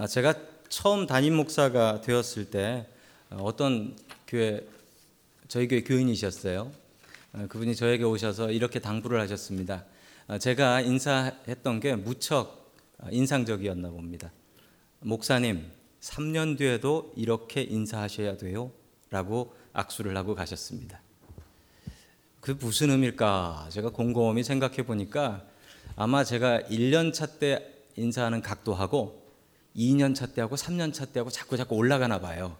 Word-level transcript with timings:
아, 0.00 0.06
제가 0.06 0.32
처음 0.70 1.06
담임 1.06 1.36
목사가 1.36 2.00
되었을 2.00 2.46
때 2.46 2.86
어떤 3.32 3.94
교회 4.26 4.66
저희 5.46 5.68
교회 5.68 5.82
교인이셨어요. 5.82 6.72
어, 7.34 7.46
그분이 7.50 7.76
저에게 7.76 8.04
오셔서 8.04 8.50
이렇게 8.50 8.78
당부를 8.78 9.20
하셨습니다. 9.20 9.84
어, 10.26 10.38
제가 10.38 10.80
인사했던 10.80 11.80
게 11.80 11.96
무척 11.96 12.72
인상적이었나 13.10 13.90
봅니다. 13.90 14.32
목사님, 15.00 15.70
3년 16.00 16.56
뒤에도 16.56 17.12
이렇게 17.14 17.60
인사하셔야 17.60 18.38
돼요. 18.38 18.72
라고 19.10 19.54
악수를 19.74 20.16
하고 20.16 20.34
가셨습니다. 20.34 20.98
그 22.40 22.56
무슨 22.58 22.88
의미일까? 22.88 23.68
제가 23.70 23.90
곰곰이 23.90 24.44
생각해 24.44 24.86
보니까 24.86 25.44
아마 25.94 26.24
제가 26.24 26.60
1년 26.70 27.12
차 27.12 27.26
때 27.26 27.70
인사하는 27.96 28.40
각도하고 28.40 29.19
2년 29.76 30.14
차 30.14 30.26
때하고 30.26 30.56
3년 30.56 30.92
차 30.92 31.04
때하고 31.04 31.30
자꾸 31.30 31.56
자꾸 31.56 31.76
올라가나 31.76 32.20
봐요. 32.20 32.56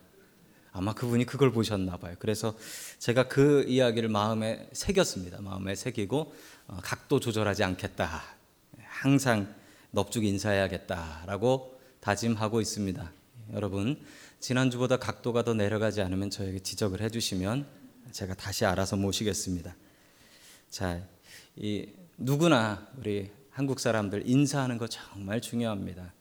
아마 0.72 0.94
그분이 0.94 1.26
그걸 1.26 1.50
보셨나 1.50 1.96
봐요. 1.96 2.14
그래서 2.18 2.56
제가 2.98 3.28
그 3.28 3.64
이야기를 3.66 4.08
마음에 4.08 4.68
새겼습니다. 4.72 5.40
마음에 5.40 5.74
새기고 5.74 6.32
어, 6.68 6.78
각도 6.82 7.18
조절하지 7.18 7.64
않겠다. 7.64 8.22
항상 8.84 9.52
넙죽 9.92 10.24
인사해야겠다라고 10.24 11.80
다짐하고 12.00 12.60
있습니다. 12.60 13.12
여러분 13.52 14.00
지난주보다 14.38 14.98
각도가 14.98 15.42
더 15.42 15.54
내려가지 15.54 16.00
않으면 16.02 16.30
저에게 16.30 16.60
지적을 16.60 17.00
해주시면 17.02 17.66
제가 18.12 18.34
다시 18.34 18.64
알아서 18.64 18.96
모시겠습니다. 18.96 19.74
자, 20.70 21.02
이 21.56 21.88
누구나 22.16 22.88
우리 22.96 23.30
한국 23.50 23.80
사람들 23.80 24.22
인사하는 24.26 24.78
거 24.78 24.86
정말 24.86 25.40
중요합니다. 25.40 26.12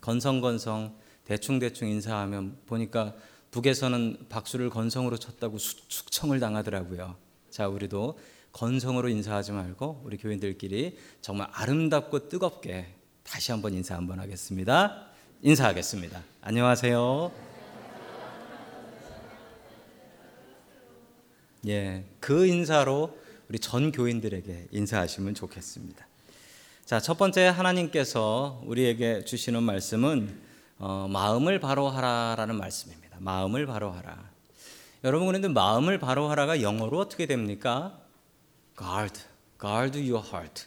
건성건성 0.00 0.96
대충대충 1.24 1.88
인사하면 1.88 2.58
보니까 2.66 3.14
북에서는 3.50 4.26
박수를 4.28 4.68
건성으로 4.70 5.16
쳤다고 5.16 5.58
숙청을 5.58 6.40
당하더라고요. 6.40 7.16
자, 7.50 7.68
우리도 7.68 8.18
건성으로 8.52 9.08
인사하지 9.08 9.52
말고 9.52 10.02
우리 10.04 10.16
교인들끼리 10.16 10.98
정말 11.20 11.48
아름답고 11.52 12.28
뜨겁게 12.28 12.94
다시 13.22 13.52
한번 13.52 13.74
인사 13.74 13.96
한번 13.96 14.20
하겠습니다. 14.20 15.08
인사하겠습니다. 15.42 16.22
안녕하세요. 16.40 17.32
예, 21.66 22.04
그 22.20 22.46
인사로 22.46 23.18
우리 23.48 23.58
전 23.58 23.92
교인들에게 23.92 24.68
인사하시면 24.70 25.34
좋겠습니다. 25.34 26.06
자, 26.84 27.00
첫 27.00 27.16
번째 27.16 27.46
하나님께서 27.46 28.60
우리에게 28.66 29.24
주시는 29.24 29.62
말씀은 29.62 30.38
어, 30.76 31.08
마음을 31.08 31.58
바로 31.58 31.88
하라라는 31.88 32.58
말씀입니다. 32.58 33.16
마음을 33.20 33.64
바로 33.64 33.90
하라. 33.90 34.28
여러분 35.02 35.26
그런데 35.26 35.48
마음을 35.48 35.98
바로 35.98 36.28
하라가 36.28 36.60
영어로 36.60 36.98
어떻게 36.98 37.24
됩니까? 37.24 37.98
guard, 38.76 39.18
guard 39.58 39.98
your 39.98 40.22
heart. 40.28 40.66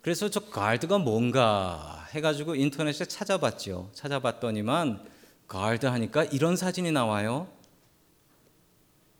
그래서 0.00 0.30
저 0.30 0.40
guard가 0.40 0.96
뭔가 0.96 2.06
해가지고 2.14 2.54
인터넷에 2.54 3.04
찾아봤죠. 3.04 3.90
찾아봤더니만 3.92 5.06
guard 5.50 5.86
하니까 5.86 6.24
이런 6.24 6.56
사진이 6.56 6.92
나와요. 6.92 7.46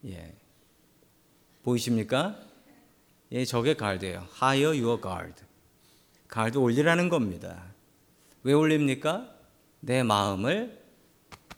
예, 0.06 0.34
보이십니까? 1.62 2.36
예, 3.33 3.44
저게 3.44 3.74
guard예요. 3.74 4.27
Higher 4.41 4.83
your 4.83 4.98
guard. 5.02 5.47
Guard 6.32 6.58
올리라는 6.58 7.08
겁니다. 7.08 7.64
왜 8.42 8.52
올립니까? 8.52 9.28
내 9.80 10.02
마음을 10.02 10.78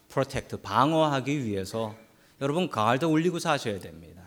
protect 0.08 0.58
방어하기 0.58 1.44
위해서 1.44 1.94
여러분 2.40 2.68
guard도 2.68 3.10
올리고 3.10 3.38
사셔야 3.38 3.80
됩니다. 3.80 4.22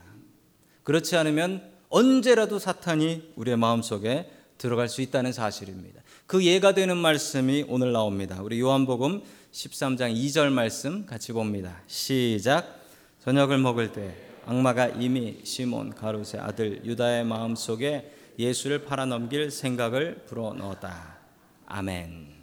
그렇지 0.83 1.15
않으면 1.15 1.71
언제라도 1.89 2.59
사탄이 2.59 3.33
우리의 3.35 3.57
마음속에 3.57 4.29
들어갈 4.57 4.89
수 4.89 5.01
있다는 5.01 5.31
사실입니다. 5.33 6.01
그 6.25 6.43
예가 6.43 6.73
되는 6.73 6.97
말씀이 6.97 7.65
오늘 7.67 7.91
나옵니다. 7.91 8.41
우리 8.41 8.59
요한복음 8.59 9.21
13장 9.51 10.15
2절 10.15 10.51
말씀 10.51 11.05
같이 11.05 11.31
봅니다. 11.31 11.81
시작. 11.87 12.81
저녁을 13.23 13.57
먹을 13.57 13.91
때 13.91 14.15
악마가 14.45 14.87
이미 14.87 15.39
시몬 15.43 15.93
가루세 15.93 16.37
아들 16.37 16.83
유다의 16.85 17.25
마음속에 17.25 18.11
예수를 18.39 18.85
팔아넘길 18.85 19.51
생각을 19.51 20.23
불어넣었다. 20.25 21.17
아멘. 21.65 22.33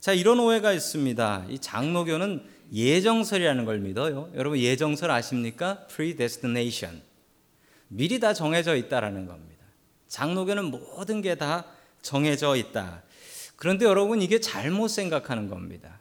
자, 0.00 0.12
이런 0.12 0.38
오해가 0.40 0.72
있습니다. 0.72 1.46
이 1.50 1.58
장로교는 1.58 2.44
예정설이라는 2.72 3.64
걸 3.64 3.78
믿어요. 3.80 4.30
여러분 4.34 4.58
예정설 4.58 5.10
아십니까? 5.10 5.86
predestination. 5.88 7.02
미리 7.88 8.20
다 8.20 8.34
정해져 8.34 8.76
있다라는 8.76 9.26
겁니다. 9.26 9.64
장로교는 10.08 10.66
모든 10.66 11.22
게 11.22 11.34
다 11.34 11.64
정해져 12.02 12.56
있다. 12.56 13.02
그런데 13.56 13.84
여러분 13.84 14.22
이게 14.22 14.40
잘못 14.40 14.88
생각하는 14.88 15.48
겁니다. 15.48 15.98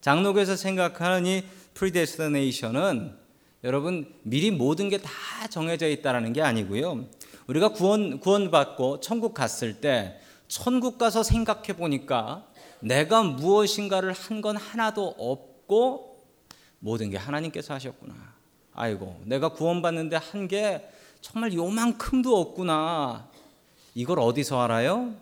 장로교에서 0.00 0.56
생각하는 0.56 1.26
이 1.26 1.42
predestination은 1.74 3.16
여러분 3.64 4.14
미리 4.22 4.50
모든 4.50 4.88
게 4.88 4.98
다 4.98 5.10
정해져 5.48 5.88
있다라는 5.88 6.32
게 6.32 6.42
아니고요. 6.42 7.06
우리가 7.46 7.70
구원 7.70 8.20
구원받고 8.20 9.00
천국 9.00 9.34
갔을 9.34 9.80
때 9.80 10.20
천국 10.48 10.98
가서 10.98 11.22
생각해 11.22 11.74
보니까 11.76 12.46
내가 12.80 13.22
무엇인가를 13.22 14.12
한 14.12 14.42
건 14.42 14.56
하나도 14.56 15.14
없고 15.18 16.18
모든 16.80 17.10
게 17.10 17.16
하나님께서 17.16 17.74
하셨구나. 17.74 18.14
아이고, 18.74 19.20
내가 19.24 19.50
구원받는데 19.50 20.16
한 20.16 20.48
게 20.48 20.88
정말 21.20 21.52
요만큼도 21.52 22.36
없구나. 22.36 23.28
이걸 23.94 24.18
어디서 24.18 24.60
알아요? 24.62 25.14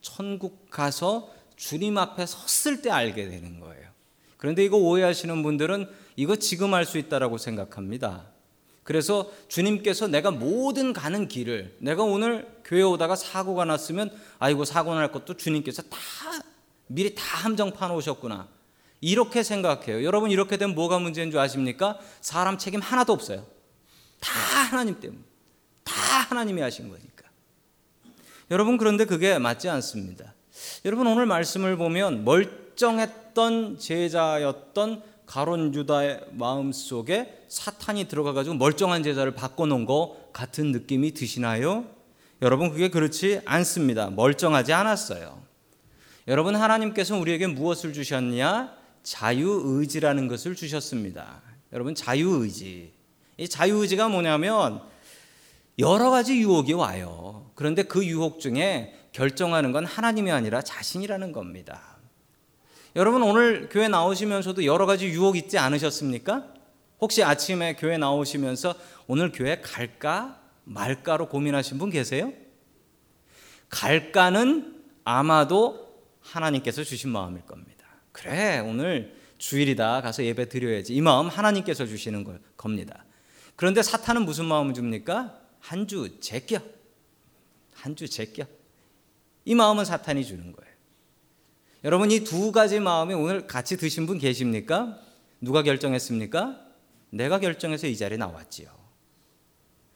천국 0.00 0.70
가서 0.70 1.30
주님 1.56 1.98
앞에 1.98 2.24
섰을 2.26 2.80
때 2.80 2.90
알게 2.90 3.28
되는 3.28 3.60
거예요. 3.60 3.88
그런데 4.38 4.64
이거 4.64 4.78
오해하시는 4.78 5.42
분들은 5.42 5.88
이거 6.16 6.36
지금 6.36 6.72
알 6.74 6.86
수 6.86 6.96
있다라고 6.98 7.36
생각합니다. 7.38 8.31
그래서 8.82 9.30
주님께서 9.48 10.08
내가 10.08 10.30
모든 10.30 10.92
가는 10.92 11.28
길을 11.28 11.76
내가 11.78 12.02
오늘 12.02 12.48
교회 12.64 12.82
오다가 12.82 13.14
사고가 13.14 13.64
났으면 13.64 14.10
아이고 14.38 14.64
사고 14.64 14.94
날 14.94 15.12
것도 15.12 15.36
주님께서 15.36 15.82
다 15.82 15.98
미리 16.88 17.14
다 17.14 17.22
함정 17.22 17.72
파 17.72 17.88
놓으셨구나. 17.88 18.48
이렇게 19.00 19.42
생각해요. 19.42 20.04
여러분 20.04 20.30
이렇게 20.30 20.56
되면 20.56 20.74
뭐가 20.74 20.98
문제인 20.98 21.30
줄 21.30 21.40
아십니까? 21.40 21.98
사람 22.20 22.58
책임 22.58 22.80
하나도 22.80 23.12
없어요. 23.12 23.46
다 24.20 24.32
하나님 24.70 25.00
때문에. 25.00 25.20
다 25.84 25.94
하나님이 26.28 26.60
하신 26.60 26.88
거니까. 26.88 27.28
여러분 28.50 28.76
그런데 28.76 29.04
그게 29.04 29.38
맞지 29.38 29.68
않습니다. 29.68 30.34
여러분 30.84 31.06
오늘 31.06 31.26
말씀을 31.26 31.76
보면 31.76 32.24
멀쩡했던 32.24 33.78
제자였던 33.78 35.02
가론 35.26 35.74
유다의 35.74 36.26
마음 36.32 36.72
속에 36.72 37.44
사탄이 37.48 38.08
들어가 38.08 38.32
가지고 38.32 38.56
멀쩡한 38.56 39.02
제자를 39.02 39.34
바꿔 39.34 39.66
놓은 39.66 39.86
거 39.86 40.16
같은 40.32 40.72
느낌이 40.72 41.12
드시나요? 41.14 41.86
여러분 42.42 42.70
그게 42.70 42.88
그렇지 42.88 43.40
않습니다. 43.44 44.10
멀쩡하지 44.10 44.72
않았어요. 44.72 45.40
여러분 46.28 46.56
하나님께서 46.56 47.16
우리에게 47.16 47.46
무엇을 47.46 47.92
주셨냐? 47.92 48.74
자유의지라는 49.02 50.28
것을 50.28 50.54
주셨습니다. 50.54 51.40
여러분 51.72 51.94
자유의지. 51.94 52.92
이 53.38 53.48
자유의지가 53.48 54.08
뭐냐면 54.08 54.82
여러 55.78 56.10
가지 56.10 56.38
유혹이 56.38 56.74
와요. 56.74 57.50
그런데 57.54 57.82
그 57.82 58.04
유혹 58.04 58.40
중에 58.40 58.94
결정하는 59.12 59.72
건 59.72 59.84
하나님이 59.84 60.30
아니라 60.30 60.62
자신이라는 60.62 61.32
겁니다. 61.32 61.91
여러분 62.94 63.22
오늘 63.22 63.68
교회 63.70 63.88
나오시면서도 63.88 64.64
여러 64.64 64.84
가지 64.86 65.06
유혹 65.08 65.36
있지 65.36 65.56
않으셨습니까? 65.58 66.46
혹시 67.00 67.24
아침에 67.24 67.74
교회 67.76 67.96
나오시면서 67.96 68.74
오늘 69.06 69.32
교회 69.32 69.60
갈까 69.60 70.40
말까로 70.64 71.28
고민하신 71.28 71.78
분 71.78 71.90
계세요? 71.90 72.32
갈까는 73.70 74.82
아마도 75.04 76.00
하나님께서 76.20 76.84
주신 76.84 77.10
마음일 77.10 77.42
겁니다. 77.46 77.86
그래, 78.12 78.58
오늘 78.60 79.16
주일이다. 79.38 80.02
가서 80.02 80.22
예배 80.22 80.48
드려야지. 80.50 80.94
이 80.94 81.00
마음 81.00 81.28
하나님께서 81.28 81.86
주시는 81.86 82.22
걸 82.24 82.40
겁니다. 82.56 83.04
그런데 83.56 83.82
사탄은 83.82 84.24
무슨 84.24 84.44
마음을 84.44 84.74
줍니까? 84.74 85.38
한 85.60 85.86
주 85.86 86.20
제껴. 86.20 86.60
한 87.74 87.96
주 87.96 88.08
제껴. 88.08 88.44
이 89.44 89.54
마음은 89.54 89.84
사탄이 89.84 90.24
주는 90.24 90.52
거예요. 90.52 90.71
여러분 91.84 92.10
이 92.10 92.20
두 92.20 92.52
가지 92.52 92.78
마음이 92.80 93.14
오늘 93.14 93.46
같이 93.46 93.76
드신 93.76 94.06
분 94.06 94.18
계십니까? 94.18 94.98
누가 95.40 95.62
결정했습니까? 95.62 96.60
내가 97.10 97.38
결정해서 97.40 97.86
이 97.86 97.96
자리에 97.96 98.16
나왔지요. 98.18 98.68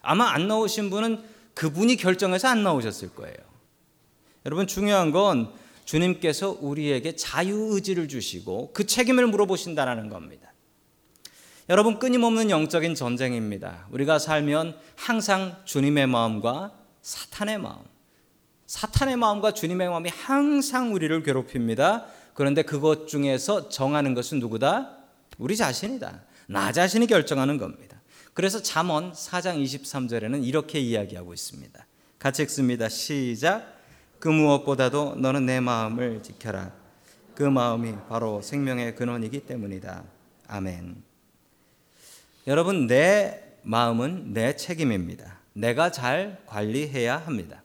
아마 0.03 0.31
안 0.31 0.49
나오신 0.49 0.91
분은 0.91 1.23
그분이 1.55 1.97
결정해서 1.97 2.49
안 2.49 2.63
나오셨을 2.63 3.15
거예요. 3.15 3.37
여러분 4.45 4.67
중요한 4.67 5.11
건 5.13 5.53
주님께서 5.85 6.59
우리에게 6.61 7.17
자유 7.17 7.71
의지를 7.73 8.09
주시고 8.09 8.73
그 8.73 8.87
책임을 8.87 9.27
물어보신다는 9.29 10.09
겁니다. 10.09 10.53
여러분 11.69 11.99
끊임없는 11.99 12.51
영적인 12.51 12.95
전쟁입니다. 12.95 13.87
우리가 13.91 14.19
살면 14.19 14.77
항상 14.97 15.57
주님의 15.65 16.07
마음과 16.09 16.73
사탄의 17.03 17.59
마음, 17.59 17.83
사탄의 18.67 19.17
마음과 19.17 19.53
주님의 19.53 19.89
마음이 19.89 20.11
항상 20.11 20.93
우리를 20.93 21.23
괴롭힙니다. 21.23 22.07
그런데 22.35 22.63
그것 22.63 23.07
중에서 23.09 23.69
정하는 23.69 24.15
것은 24.15 24.41
누구다? 24.41 24.99
우리 25.39 25.57
자신이다. 25.57 26.23
나 26.49 26.73
자신이 26.73 27.07
결정하는 27.07 27.59
겁니다. 27.59 28.01
그래서 28.35 28.61
잠언 28.61 29.13
4장 29.13 29.63
23절에는 29.63 30.45
이렇게 30.45 30.79
이야기하고 30.79 31.33
있습니다. 31.33 31.87
같이 32.19 32.43
읽습니다. 32.43 32.89
시작. 32.89 33.75
그 34.19 34.29
무엇보다도 34.29 35.17
너는 35.17 35.47
내 35.47 35.61
마음을 35.61 36.23
지켜라. 36.23 36.73
그 37.35 37.43
마음이 37.43 37.95
바로 38.09 38.43
생명의 38.43 38.95
근원이기 38.95 39.41
때문이다. 39.41 40.05
아멘. 40.49 41.03
여러분, 42.47 42.87
내 42.87 43.43
마음은 43.63 44.33
내 44.33 44.57
책임입니다. 44.57 45.39
내가 45.53 45.91
잘 45.91 46.43
관리해야 46.47 47.19
합니다. 47.19 47.63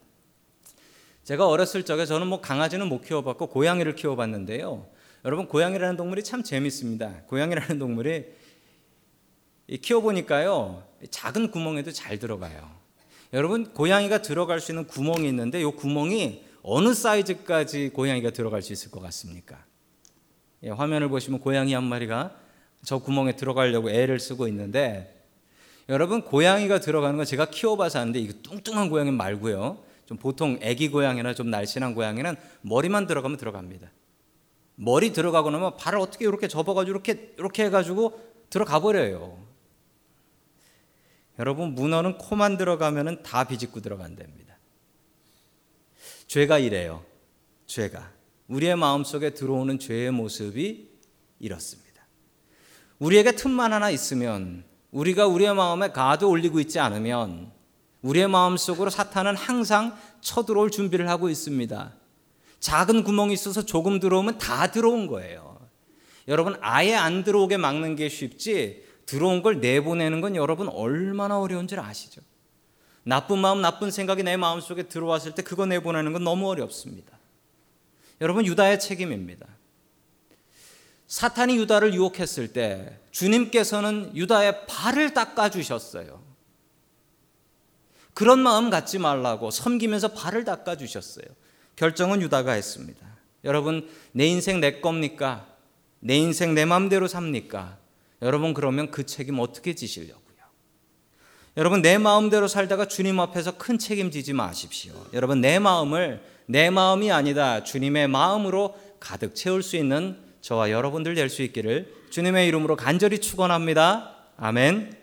제가 1.24 1.48
어렸을 1.48 1.84
적에 1.84 2.06
저는 2.06 2.28
뭐 2.28 2.42
강아지는 2.42 2.88
못 2.88 3.02
키워봤고 3.02 3.48
고양이를 3.48 3.96
키워봤는데요. 3.96 4.88
여러분 5.24 5.48
고양이라는 5.48 5.98
동물이 5.98 6.24
참 6.24 6.42
재밌습니다. 6.44 7.24
고양이라는 7.28 7.78
동물이 7.78 8.26
키워보니까요 9.82 10.84
작은 11.12 11.52
구멍에도 11.52 11.92
잘 11.92 12.18
들어가요. 12.18 12.70
여러분 13.34 13.72
고양이가 13.72 14.22
들어갈 14.24 14.60
수 14.60 14.72
있는 14.72 14.88
구멍이 14.88 15.28
있는데 15.30 15.62
이 15.62 15.66
구멍이 15.66 16.44
어느 16.64 16.94
사이즈까지 16.94 17.90
고양이가 17.90 18.32
들어갈 18.32 18.62
수 18.62 18.74
있을 18.74 18.92
것 18.92 19.00
같습니까? 19.02 19.64
예, 20.64 20.70
화면을 20.70 21.08
보시면 21.08 21.40
고양이 21.40 21.74
한 21.74 21.84
마리가 21.84 22.36
저 22.84 22.98
구멍에 22.98 23.36
들어가려고 23.36 23.90
애를 23.90 24.20
쓰고 24.20 24.48
있는데 24.48 25.24
여러분 25.88 26.22
고양이가 26.24 26.80
들어가는 26.80 27.16
건 27.16 27.26
제가 27.26 27.50
키워봐서 27.50 28.00
아는데 28.00 28.20
이거 28.20 28.34
뚱뚱한 28.42 28.90
고양이 28.90 29.12
말고요. 29.12 29.91
좀 30.12 30.18
보통 30.18 30.60
애기 30.62 30.90
고양이나 30.90 31.34
좀 31.34 31.50
날씬한 31.50 31.96
고양이는 31.96 32.36
머리만 32.64 33.08
들어가면 33.08 33.38
들어갑니다. 33.38 33.90
머리 34.76 35.14
들어가고 35.14 35.52
나면 35.52 35.78
발을 35.78 36.00
어떻게 36.00 36.26
이렇게 36.26 36.50
접어가지고 36.50 36.92
이렇게 36.92 37.34
이렇게 37.38 37.64
해가지고 37.64 38.20
들어가 38.50 38.82
버려요. 38.82 39.42
여러분 41.40 41.76
문어는 41.76 42.18
코만 42.18 42.58
들어가면은 42.58 43.24
다 43.24 43.46
비집고 43.46 43.80
들어간답니다. 43.80 44.58
죄가 46.28 46.58
이래요. 46.58 47.06
죄가 47.66 48.12
우리의 48.50 48.76
마음 48.76 49.06
속에 49.06 49.34
들어오는 49.34 49.80
죄의 49.80 50.12
모습이 50.12 50.90
이렇습니다. 51.40 52.06
우리에게 53.00 53.38
틈만 53.38 53.72
하나 53.72 53.90
있으면 53.90 54.66
우리가 54.92 55.28
우리의 55.28 55.56
마음에 55.56 55.90
가도 55.90 56.30
올리고 56.30 56.60
있지 56.60 56.82
않으면 56.82 57.61
우리의 58.02 58.28
마음 58.28 58.58
속으로 58.58 58.90
사탄은 58.90 59.36
항상 59.36 59.98
쳐들어올 60.22 60.72
준비를 60.72 61.08
하고 61.10 61.30
있습니다. 61.30 61.94
작은 62.60 63.04
구멍이 63.04 63.34
있어서 63.34 63.64
조금 63.64 64.00
들어오면 64.00 64.38
다 64.38 64.72
들어온 64.72 65.08
거예요. 65.08 65.60
여러분 66.28 66.56
아예 66.62 66.96
안 66.96 67.24
들어오게 67.24 67.58
막는 67.58 67.96
게 67.96 68.10
쉽지 68.10 68.84
들어온 69.06 69.42
걸 69.42 69.60
내보내는 69.60 70.22
건 70.22 70.36
여러분 70.36 70.70
얼마나 70.70 71.40
어려운 71.40 71.68
줄 71.68 71.80
아시죠? 71.80 72.22
나쁜 73.04 73.40
마음, 73.40 73.62
나쁜 73.62 73.90
생각이 73.90 74.24
내 74.24 74.38
마음 74.38 74.62
속에 74.62 74.84
들어왔을 74.84 75.34
때 75.34 75.42
그거 75.42 75.66
내보내는 75.66 76.14
건 76.14 76.24
너무 76.24 76.50
어렵습니다. 76.50 77.18
여러분 78.22 78.46
유다의 78.46 78.80
책임입니다. 78.80 79.48
사탄이 81.08 81.58
유다를 81.58 81.94
유혹했을 81.94 82.54
때 82.54 83.00
주님께서는 83.12 84.16
유다의 84.16 84.68
발을 84.68 85.14
닦아 85.14 85.50
주셨어요. 85.50 86.31
그런 88.22 88.38
마음 88.38 88.70
갖지 88.70 89.00
말라고 89.00 89.50
섬기면서 89.50 90.10
발을 90.10 90.44
닦아 90.44 90.78
주셨어요. 90.78 91.26
결정은 91.76 92.22
유다가 92.22 92.52
했습니다. 92.52 93.04
여러분 93.44 93.90
내 94.12 94.28
인생 94.28 94.60
내 94.60 94.80
겁니까? 94.80 95.48
내 96.00 96.18
인생 96.18 96.54
내 96.54 96.64
마음대로 96.66 97.08
삽니까? 97.08 97.80
여러분 98.22 98.54
그러면 98.54 98.92
그 98.92 99.08
책임 99.08 99.40
어떻게 99.40 99.74
지시려고요? 99.74 100.22
여러분 101.58 101.82
내 101.82 101.98
마음대로 101.98 102.48
살다가 102.48 102.88
주님 102.88 103.20
앞에서 103.20 103.58
큰 103.58 103.80
책임지지 103.80 104.34
마십시오. 104.34 104.94
여러분 105.14 105.42
내 105.42 105.58
마음을 105.58 106.24
내 106.46 106.70
마음이 106.70 107.12
아니다 107.12 107.64
주님의 107.64 108.08
마음으로 108.08 108.78
가득 109.00 109.34
채울 109.34 109.64
수 109.64 109.78
있는 109.78 110.16
저와 110.42 110.70
여러분들 110.70 111.16
될 111.16 111.28
수 111.28 111.42
있기를 111.42 111.92
주님의 112.12 112.48
이름으로 112.50 112.76
간절히 112.76 113.18
축원합니다. 113.18 114.16
아멘. 114.38 115.01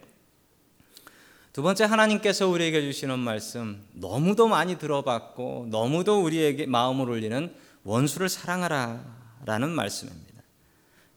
두 1.59 1.63
번째 1.63 1.87
하나님께서 1.87 2.47
우리에게 2.47 2.83
주시는 2.83 3.19
말씀 3.19 3.85
너무도 3.91 4.47
많이 4.47 4.79
들어봤고 4.79 5.67
너무도 5.73 6.23
우리에게 6.23 6.67
마음을 6.67 7.11
울리는 7.11 7.53
원수를 7.83 8.29
사랑하라라는 8.29 9.69
말씀입니다. 9.69 10.41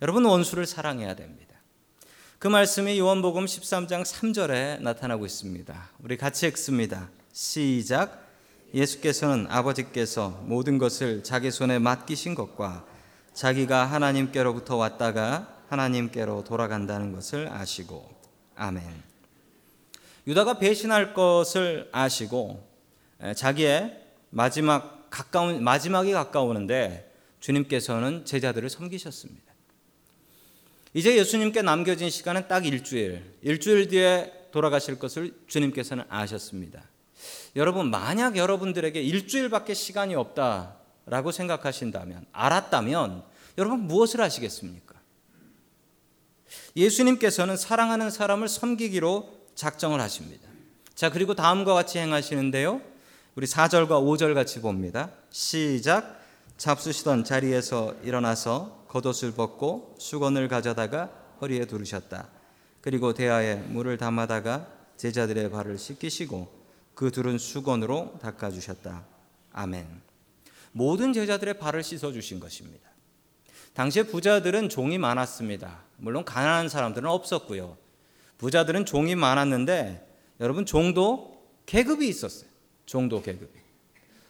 여러분 0.02 0.26
원수를 0.26 0.66
사랑해야 0.66 1.16
됩니다. 1.16 1.58
그 2.40 2.48
말씀이 2.48 2.98
요한복음 2.98 3.46
13장 3.46 4.04
3절에 4.04 4.82
나타나고 4.82 5.28
있습니다. 5.28 5.90
우리 6.00 6.18
같이 6.18 6.48
읽습니다. 6.48 7.12
시작. 7.32 8.28
예수께서는 8.74 9.46
아버지께서 9.48 10.42
모든 10.46 10.80
것을 10.80 11.24
자기 11.24 11.52
손에 11.52 11.78
맡기신 11.78 12.34
것과 12.34 12.84
자기가 13.36 13.86
하나님께로부터 13.86 14.76
왔다가 14.76 15.56
하나님께로 15.70 16.44
돌아간다는 16.46 17.12
것을 17.12 17.48
아시고 17.48 18.10
아멘. 18.56 19.11
유다가 20.28 20.60
배신할 20.60 21.14
것을 21.14 21.90
아시고 21.92 22.68
자기의 23.36 24.00
마지막 24.30 25.10
가까운 25.10 25.64
마지막이 25.64 26.12
가까우는데 26.12 27.12
주님께서는 27.40 28.26
제자들을 28.26 28.70
섬기셨습니다. 28.70 29.52
이제 30.94 31.18
예수님께 31.18 31.62
남겨진 31.62 32.10
시간은 32.10 32.48
딱 32.48 32.66
일주일. 32.66 33.24
일주일 33.42 33.88
뒤에 33.88 34.32
돌아가실 34.52 35.00
것을 35.00 35.34
주님께서는 35.48 36.04
아셨습니다. 36.10 36.84
여러분 37.56 37.90
만약 37.90 38.38
여러분들에게 38.38 39.02
일주일밖에 39.02 39.74
시간이 39.74 40.16
없다 40.16 40.78
라고 41.06 41.32
생각하신다면, 41.32 42.26
알았다면, 42.32 43.24
여러분 43.58 43.82
무엇을 43.82 44.22
하시겠습니까? 44.22 44.96
예수님께서는 46.76 47.58
사랑하는 47.58 48.12
사람을 48.12 48.48
섬기기로 48.48 49.41
작정을 49.56 50.00
하십니다. 50.02 50.48
자, 50.94 51.10
그리고 51.10 51.34
다음과 51.34 51.74
같이 51.74 52.00
행하시는데요. 52.00 52.82
우리 53.36 53.48
4절과 53.48 53.90
5절 53.90 54.34
같이 54.34 54.62
봅니다. 54.62 55.10
시작. 55.30 56.20
잡수시던 56.58 57.24
자리에서 57.24 57.96
일어나서 58.04 58.86
겉옷을 58.88 59.32
벗고 59.32 59.96
수건을 59.98 60.48
가져다가 60.48 61.10
허리에 61.42 61.66
두르셨다. 61.66 62.30
그리고 62.82 63.14
대야에 63.14 63.56
물을 63.56 63.98
담아다가 63.98 64.68
제자들의 64.98 65.50
발을 65.50 65.78
씻기시고 65.78 66.62
그 66.94 67.10
둘은 67.10 67.40
수건으로 67.40 68.20
닦아주셨다. 68.22 69.06
아멘. 69.54 69.88
모든 70.72 71.14
제자들의 71.14 71.58
발을 71.58 71.84
씻어 71.84 72.12
주신 72.12 72.40
것입니다. 72.40 72.90
당시에 73.74 74.04
부자들은 74.04 74.70
종이 74.70 74.98
많았습니다. 74.98 75.84
물론 75.98 76.26
가난한 76.26 76.70
사람들은 76.70 77.10
없었고요. 77.10 77.78
부자들은 78.42 78.86
종이 78.86 79.14
많았는데 79.14 80.04
여러분 80.40 80.66
종도 80.66 81.46
계급이 81.68 82.08
있었어요. 82.08 82.50
종도 82.88 83.22
계급이. 83.22 83.52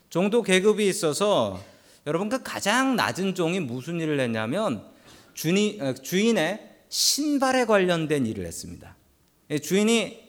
종도 0.10 0.44
계급이 0.44 0.86
있어서 0.90 1.64
여러분 2.06 2.28
그 2.28 2.44
가장 2.44 2.98
낮은 2.98 3.36
종이 3.36 3.62
무슨 3.62 4.02
일을 4.02 4.20
했냐면 4.20 4.86
주인, 5.34 5.82
어, 5.82 5.94
주인의 5.94 6.60
신발에 6.90 7.64
관련된 7.64 8.26
일을 8.26 8.46
했습니다. 8.46 8.98
예, 9.50 9.60
주인이 9.60 10.20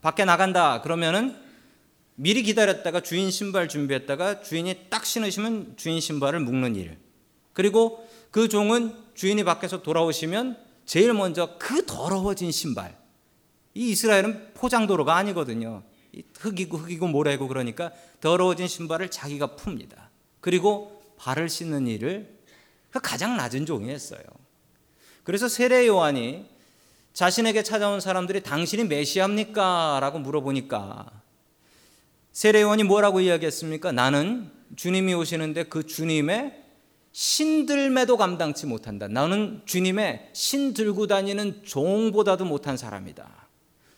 밖에 0.00 0.24
나간다 0.24 0.80
그러면은 0.80 1.36
미리 2.14 2.42
기다렸다가 2.42 3.00
주인 3.00 3.30
신발 3.30 3.68
준비했다가 3.68 4.40
주인이 4.40 4.86
딱 4.88 5.04
신으시면 5.04 5.74
주인 5.76 6.00
신발을 6.00 6.40
묶는 6.40 6.76
일. 6.76 6.96
그리고 7.52 8.08
그 8.30 8.48
종은 8.48 8.94
주인이 9.14 9.44
밖에서 9.44 9.82
돌아오시면 9.82 10.63
제일 10.84 11.12
먼저 11.12 11.56
그 11.58 11.84
더러워진 11.86 12.52
신발. 12.52 12.96
이 13.74 13.90
이스라엘은 13.90 14.54
포장도로가 14.54 15.16
아니거든요. 15.16 15.82
흙이고 16.38 16.78
흙이고 16.78 17.08
모래고 17.08 17.48
그러니까 17.48 17.90
더러워진 18.20 18.68
신발을 18.68 19.10
자기가 19.10 19.56
풉니다. 19.56 20.08
그리고 20.40 21.02
발을 21.16 21.48
씻는 21.48 21.86
일을 21.88 22.38
그 22.90 23.00
가장 23.00 23.36
낮은 23.36 23.66
종이 23.66 23.90
했어요. 23.90 24.22
그래서 25.24 25.48
세례 25.48 25.86
요한이 25.86 26.46
자신에게 27.14 27.62
찾아온 27.62 28.00
사람들이 28.00 28.42
당신이 28.42 28.84
메시아입니까? 28.84 29.98
라고 30.00 30.18
물어보니까 30.18 31.10
세례 32.32 32.62
요한이 32.62 32.84
뭐라고 32.84 33.20
이야기했습니까? 33.20 33.92
나는 33.92 34.52
주님이 34.76 35.14
오시는데 35.14 35.64
그 35.64 35.86
주님의 35.86 36.63
신들매도 37.14 38.16
감당치 38.16 38.66
못한다. 38.66 39.06
나는 39.06 39.62
주님의 39.66 40.30
신 40.32 40.74
들고 40.74 41.06
다니는 41.06 41.62
종보다도 41.64 42.44
못한 42.44 42.76
사람이다. 42.76 43.46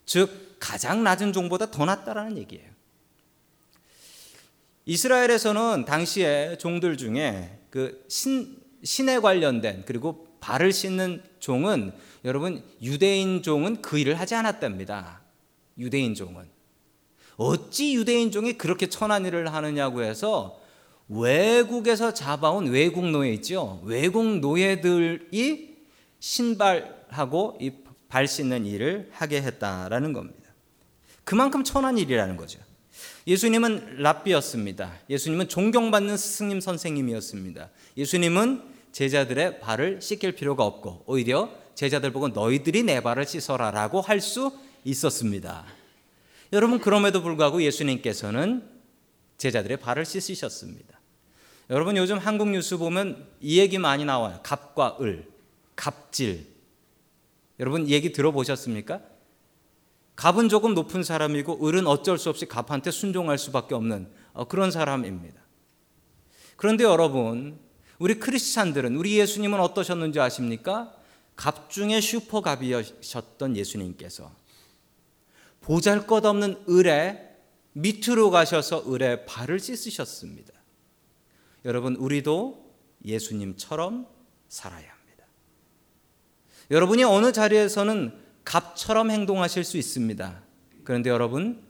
즉 0.04 0.58
가장 0.60 1.02
낮은 1.02 1.32
종보다 1.32 1.70
더 1.70 1.86
낫다라는 1.86 2.36
얘기예요. 2.36 2.70
이스라엘에서는 4.84 5.86
당시에 5.86 6.58
종들 6.58 6.98
중에 6.98 7.58
그 7.70 8.04
신, 8.06 8.58
신에 8.84 9.18
관련된 9.18 9.84
그리고 9.86 10.28
발을 10.40 10.70
씻는 10.70 11.22
종은 11.40 11.92
여러분 12.26 12.62
유대인 12.82 13.42
종은 13.42 13.80
그 13.80 13.98
일을 13.98 14.20
하지 14.20 14.34
않았답니다. 14.34 15.22
유대인 15.78 16.14
종은 16.14 16.46
어찌 17.38 17.94
유대인 17.94 18.30
종이 18.30 18.58
그렇게 18.58 18.90
천한 18.90 19.24
일을 19.24 19.54
하느냐고 19.54 20.02
해서 20.02 20.65
외국에서 21.08 22.12
잡아온 22.12 22.66
외국 22.68 23.06
노예 23.08 23.32
있죠. 23.34 23.80
외국 23.84 24.38
노예들이 24.38 25.76
신발하고 26.18 27.58
이발 27.60 28.26
씻는 28.26 28.66
일을 28.66 29.08
하게 29.12 29.42
했다라는 29.42 30.12
겁니다. 30.12 30.50
그만큼 31.24 31.64
천한 31.64 31.98
일이라는 31.98 32.36
거죠. 32.36 32.60
예수님은 33.26 33.96
랍비였습니다. 33.98 35.00
예수님은 35.10 35.48
존경받는 35.48 36.16
스승님 36.16 36.60
선생님이었습니다. 36.60 37.70
예수님은 37.96 38.62
제자들의 38.92 39.60
발을 39.60 40.00
씻길 40.00 40.32
필요가 40.32 40.64
없고 40.64 41.04
오히려 41.06 41.50
제자들 41.74 42.12
보고 42.12 42.28
너희들이 42.28 42.82
내 42.84 43.00
발을 43.00 43.26
씻어라라고 43.26 44.00
할 44.00 44.20
수 44.20 44.52
있었습니다. 44.84 45.66
여러분 46.52 46.78
그럼에도 46.78 47.22
불구하고 47.22 47.60
예수님께서는 47.62 48.62
제자들의 49.36 49.78
발을 49.78 50.04
씻으셨습니다. 50.04 50.95
여러분 51.68 51.96
요즘 51.96 52.18
한국 52.18 52.50
뉴스 52.50 52.76
보면 52.76 53.26
이 53.40 53.58
얘기 53.58 53.78
많이 53.78 54.04
나와요. 54.04 54.38
갑과 54.42 54.98
을, 55.00 55.28
갑질. 55.74 56.46
여러분 57.58 57.88
얘기 57.88 58.12
들어보셨습니까? 58.12 59.00
갑은 60.14 60.48
조금 60.48 60.74
높은 60.74 61.02
사람이고 61.02 61.66
을은 61.66 61.86
어쩔 61.86 62.18
수 62.18 62.30
없이 62.30 62.46
갑한테 62.46 62.90
순종할 62.90 63.36
수밖에 63.36 63.74
없는 63.74 64.08
어, 64.32 64.46
그런 64.46 64.70
사람입니다. 64.70 65.40
그런데 66.56 66.84
여러분, 66.84 67.58
우리 67.98 68.18
크리스찬들은 68.18 68.96
우리 68.96 69.18
예수님은 69.18 69.60
어떠셨는지 69.60 70.20
아십니까? 70.20 70.94
갑 71.34 71.68
중에 71.68 72.00
슈퍼갑이셨던 72.00 73.56
예수님께서 73.56 74.34
보잘것없는 75.60 76.64
을에 76.70 77.36
밑으로 77.72 78.30
가셔서 78.30 78.90
을에 78.90 79.26
발을 79.26 79.58
씻으셨습니다. 79.58 80.55
여러분, 81.66 81.96
우리도 81.96 82.64
예수님처럼 83.04 84.06
살아야 84.48 84.88
합니다. 84.88 85.26
여러분이 86.70 87.02
어느 87.02 87.32
자리에서는 87.32 88.16
갑처럼 88.44 89.10
행동하실 89.10 89.64
수 89.64 89.76
있습니다. 89.76 90.42
그런데 90.84 91.10
여러분, 91.10 91.60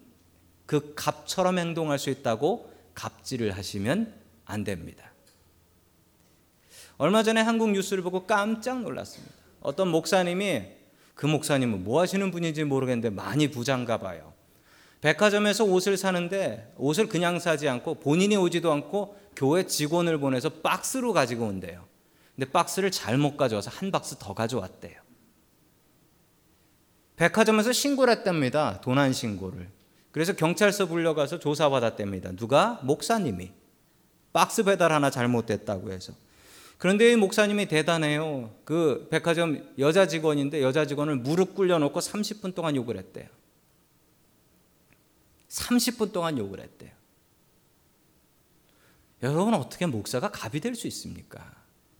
그 0.66 0.92
갑처럼 0.94 1.58
행동할 1.58 1.98
수 1.98 2.10
있다고 2.10 2.70
갑질을 2.94 3.52
하시면 3.52 4.12
안 4.44 4.64
됩니다. 4.64 5.10
얼마 6.98 7.22
전에 7.22 7.40
한국 7.40 7.70
뉴스를 7.70 8.02
보고 8.02 8.26
깜짝 8.26 8.82
놀랐습니다. 8.82 9.34
어떤 9.60 9.88
목사님이 9.88 10.62
그 11.14 11.24
목사님은 11.24 11.84
뭐 11.84 12.02
하시는 12.02 12.30
분인지 12.30 12.64
모르겠는데 12.64 13.08
많이 13.10 13.50
부장가 13.50 13.96
봐요. 13.96 14.35
백화점에서 15.00 15.64
옷을 15.64 15.96
사는데 15.96 16.72
옷을 16.76 17.08
그냥 17.08 17.38
사지 17.38 17.68
않고 17.68 17.96
본인이 17.96 18.36
오지도 18.36 18.72
않고 18.72 19.16
교회 19.36 19.66
직원을 19.66 20.18
보내서 20.18 20.48
박스로 20.48 21.12
가지고 21.12 21.46
온대요. 21.46 21.84
근데 22.34 22.50
박스를 22.50 22.90
잘못 22.90 23.36
가져와서 23.36 23.70
한 23.70 23.90
박스 23.90 24.16
더 24.18 24.34
가져왔대요. 24.34 25.00
백화점에서 27.16 27.72
신고를 27.72 28.12
했답니다. 28.12 28.80
도난 28.82 29.12
신고를. 29.12 29.68
그래서 30.12 30.34
경찰서 30.34 30.86
불려가서 30.86 31.38
조사받았답니다. 31.38 32.32
누가? 32.32 32.80
목사님이. 32.82 33.52
박스 34.32 34.64
배달 34.64 34.92
하나 34.92 35.10
잘못됐다고 35.10 35.92
해서. 35.92 36.12
그런데 36.78 37.12
이 37.12 37.16
목사님이 37.16 37.66
대단해요. 37.66 38.50
그 38.64 39.08
백화점 39.10 39.66
여자 39.78 40.06
직원인데 40.06 40.62
여자 40.62 40.86
직원을 40.86 41.16
무릎 41.16 41.54
꿇려놓고 41.54 42.00
30분 42.00 42.54
동안 42.54 42.76
욕을 42.76 42.98
했대요. 42.98 43.28
30분 45.48 46.12
동안 46.12 46.38
욕을 46.38 46.60
했대요. 46.60 46.90
여러분 49.22 49.54
어떻게 49.54 49.86
목사가 49.86 50.30
갑이 50.30 50.60
될 50.60 50.74
수 50.74 50.86
있습니까? 50.88 51.54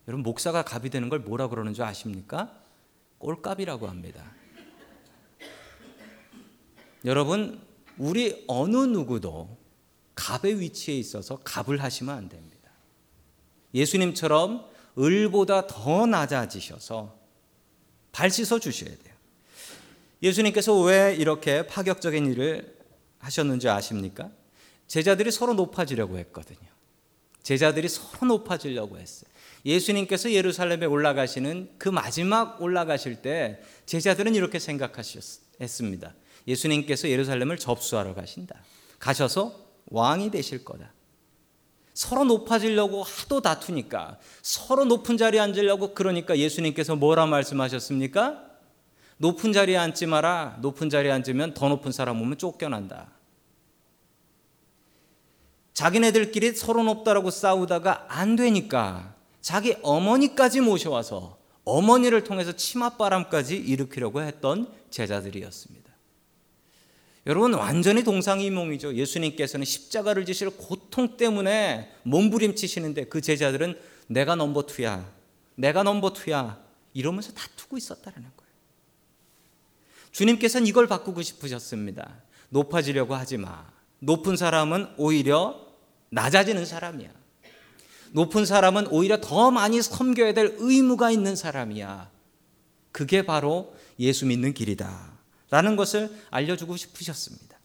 여러분 0.06 0.22
목사가 0.22 0.62
갑이 0.62 0.90
되는 0.90 1.08
걸 1.08 1.20
뭐라 1.20 1.48
그러는 1.48 1.74
줄 1.74 1.84
아십니까? 1.84 2.52
꼴값이라고 3.18 3.88
합니다. 3.88 4.22
여러분, 7.04 7.60
우리 7.98 8.44
어느 8.48 8.76
누구도 8.76 9.56
갑의 10.14 10.60
위치에 10.60 10.96
있어서 10.96 11.38
갑을 11.44 11.82
하시면 11.82 12.14
안 12.14 12.28
됩니다. 12.28 12.70
예수님처럼 13.74 14.66
을보다 14.98 15.66
더 15.66 16.06
낮아지셔서 16.06 17.18
발 18.12 18.30
씻어 18.30 18.58
주셔야 18.58 18.90
돼요. 18.90 19.14
예수님께서 20.22 20.80
왜 20.80 21.14
이렇게 21.14 21.66
파격적인 21.66 22.26
일을 22.32 22.75
하셨는지 23.18 23.68
아십니까? 23.68 24.30
제자들이 24.86 25.30
서로 25.30 25.54
높아지려고 25.54 26.18
했거든요. 26.18 26.68
제자들이 27.42 27.88
서로 27.88 28.26
높아지려고 28.26 28.98
했어요. 28.98 29.30
예수님께서 29.64 30.32
예루살렘에 30.32 30.86
올라가시는 30.86 31.70
그 31.78 31.88
마지막 31.88 32.60
올라가실 32.62 33.22
때 33.22 33.60
제자들은 33.86 34.34
이렇게 34.34 34.58
생각하셨습니다. 34.58 36.14
예수님께서 36.46 37.08
예루살렘을 37.08 37.56
접수하러 37.58 38.14
가신다. 38.14 38.62
가셔서 38.98 39.54
왕이 39.86 40.30
되실 40.30 40.64
거다. 40.64 40.92
서로 41.94 42.24
높아지려고 42.24 43.02
하도 43.02 43.40
다투니까 43.40 44.18
서로 44.42 44.84
높은 44.84 45.16
자리에 45.16 45.40
앉으려고 45.40 45.94
그러니까 45.94 46.36
예수님께서 46.36 46.94
뭐라 46.94 47.26
말씀하셨습니까? 47.26 48.44
높은 49.18 49.52
자리에 49.52 49.76
앉지 49.76 50.06
마라. 50.06 50.58
높은 50.60 50.90
자리에 50.90 51.10
앉으면 51.10 51.54
더 51.54 51.68
높은 51.68 51.92
사람 51.92 52.20
오면 52.20 52.38
쫓겨난다. 52.38 53.12
자기네들끼리 55.74 56.52
서로 56.54 56.82
높다라고 56.82 57.30
싸우다가 57.30 58.06
안 58.08 58.36
되니까 58.36 59.14
자기 59.42 59.76
어머니까지 59.82 60.60
모셔와서 60.60 61.38
어머니를 61.64 62.24
통해서 62.24 62.52
치맛바람까지 62.52 63.56
일으키려고 63.56 64.22
했던 64.22 64.72
제자들이었습니다. 64.90 65.86
여러분 67.26 67.54
완전히 67.54 68.04
동상이몽이죠. 68.04 68.94
예수님께서는 68.94 69.66
십자가를 69.66 70.24
지실 70.24 70.48
고통 70.50 71.16
때문에 71.16 71.92
몸부림치시는데 72.04 73.06
그 73.06 73.20
제자들은 73.20 73.78
내가 74.06 74.36
넘버 74.36 74.62
투야. 74.66 75.10
내가 75.56 75.82
넘버 75.82 76.12
투야. 76.12 76.58
이러면서 76.94 77.32
다투고 77.32 77.76
있었다는 77.76 78.22
거예요. 78.36 78.45
주님께서는 80.16 80.66
이걸 80.66 80.86
바꾸고 80.86 81.20
싶으셨습니다. 81.20 82.22
높아지려고 82.48 83.14
하지 83.14 83.36
마. 83.36 83.66
높은 83.98 84.34
사람은 84.38 84.94
오히려 84.96 85.66
낮아지는 86.08 86.64
사람이야. 86.64 87.10
높은 88.12 88.46
사람은 88.46 88.86
오히려 88.86 89.20
더 89.20 89.50
많이 89.50 89.82
섬겨야 89.82 90.32
될 90.32 90.54
의무가 90.56 91.10
있는 91.10 91.36
사람이야. 91.36 92.10
그게 92.92 93.26
바로 93.26 93.76
예수 93.98 94.24
믿는 94.24 94.54
길이다. 94.54 95.18
라는 95.50 95.76
것을 95.76 96.10
알려주고 96.30 96.78
싶으셨습니다. 96.78 97.58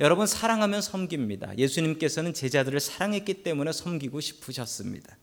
여러분, 0.00 0.26
사랑하면 0.26 0.80
섬깁니다. 0.80 1.58
예수님께서는 1.58 2.32
제자들을 2.32 2.80
사랑했기 2.80 3.42
때문에 3.42 3.72
섬기고 3.72 4.22
싶으셨습니다. 4.22 5.18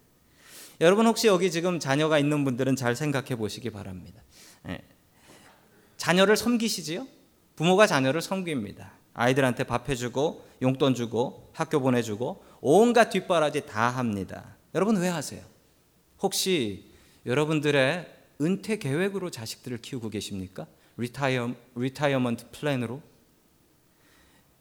여러분, 0.79 1.07
혹시 1.07 1.25
여기 1.25 1.49
지금 1.49 1.79
자녀가 1.79 2.19
있는 2.19 2.45
분들은 2.45 2.75
잘 2.75 2.95
생각해 2.95 3.35
보시기 3.35 3.71
바랍니다. 3.71 4.21
예. 6.01 6.03
자녀를 6.03 6.35
섬기시지요? 6.35 7.07
부모가 7.55 7.85
자녀를 7.85 8.21
섬깁니다. 8.21 8.91
아이들한테 9.13 9.65
밥 9.65 9.87
해주고, 9.87 10.47
용돈 10.63 10.95
주고, 10.95 11.51
학교 11.53 11.79
보내주고, 11.79 12.43
온갖 12.59 13.11
뒷바라지 13.11 13.67
다 13.67 13.89
합니다. 13.89 14.55
여러분, 14.73 14.97
왜 14.97 15.07
하세요? 15.09 15.41
혹시 16.21 16.91
여러분들의 17.25 18.07
은퇴 18.41 18.77
계획으로 18.77 19.29
자식들을 19.29 19.77
키우고 19.79 20.09
계십니까? 20.09 20.65
retire, 20.97 21.53
retirement 21.75 22.49
plan으로 22.51 23.01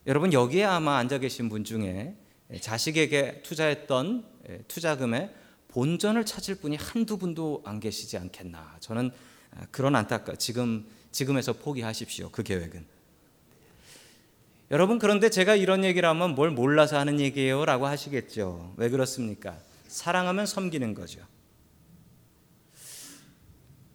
여러분 0.07 0.33
여기에 0.33 0.65
아마 0.65 0.97
앉아 0.97 1.19
계신 1.19 1.49
분 1.49 1.65
중에 1.65 2.17
자식에게 2.61 3.43
투자했던 3.43 4.25
투자금의 4.69 5.35
본전을 5.69 6.25
찾을 6.25 6.57
분이 6.57 6.77
한두 6.77 7.19
분도 7.19 7.63
안 7.65 7.81
계시지 7.81 8.17
않겠나. 8.17 8.77
저는 8.81 9.11
그런 9.71 9.97
안타까 9.97 10.35
지금 10.37 10.87
지금에서 11.13 11.53
포기하십시오. 11.53 12.31
그 12.31 12.43
계획은. 12.43 12.85
여러분 14.71 14.99
그런데 14.99 15.31
제가 15.31 15.57
이런 15.57 15.85
얘기를 15.85 16.09
하면 16.09 16.35
뭘 16.35 16.51
몰라서 16.51 16.99
하는 16.99 17.19
얘기예요라고 17.19 17.87
하시겠죠. 17.87 18.75
왜 18.77 18.89
그렇습니까? 18.89 19.59
사랑하면 19.89 20.47
섬기는 20.47 20.95
거죠. 20.95 21.21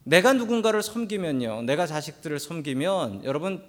내가 0.03 0.33
누군가를 0.33 0.83
섬기면요. 0.83 1.63
내가 1.63 1.87
자식들을 1.87 2.39
섬기면 2.39 3.23
여러분 3.23 3.63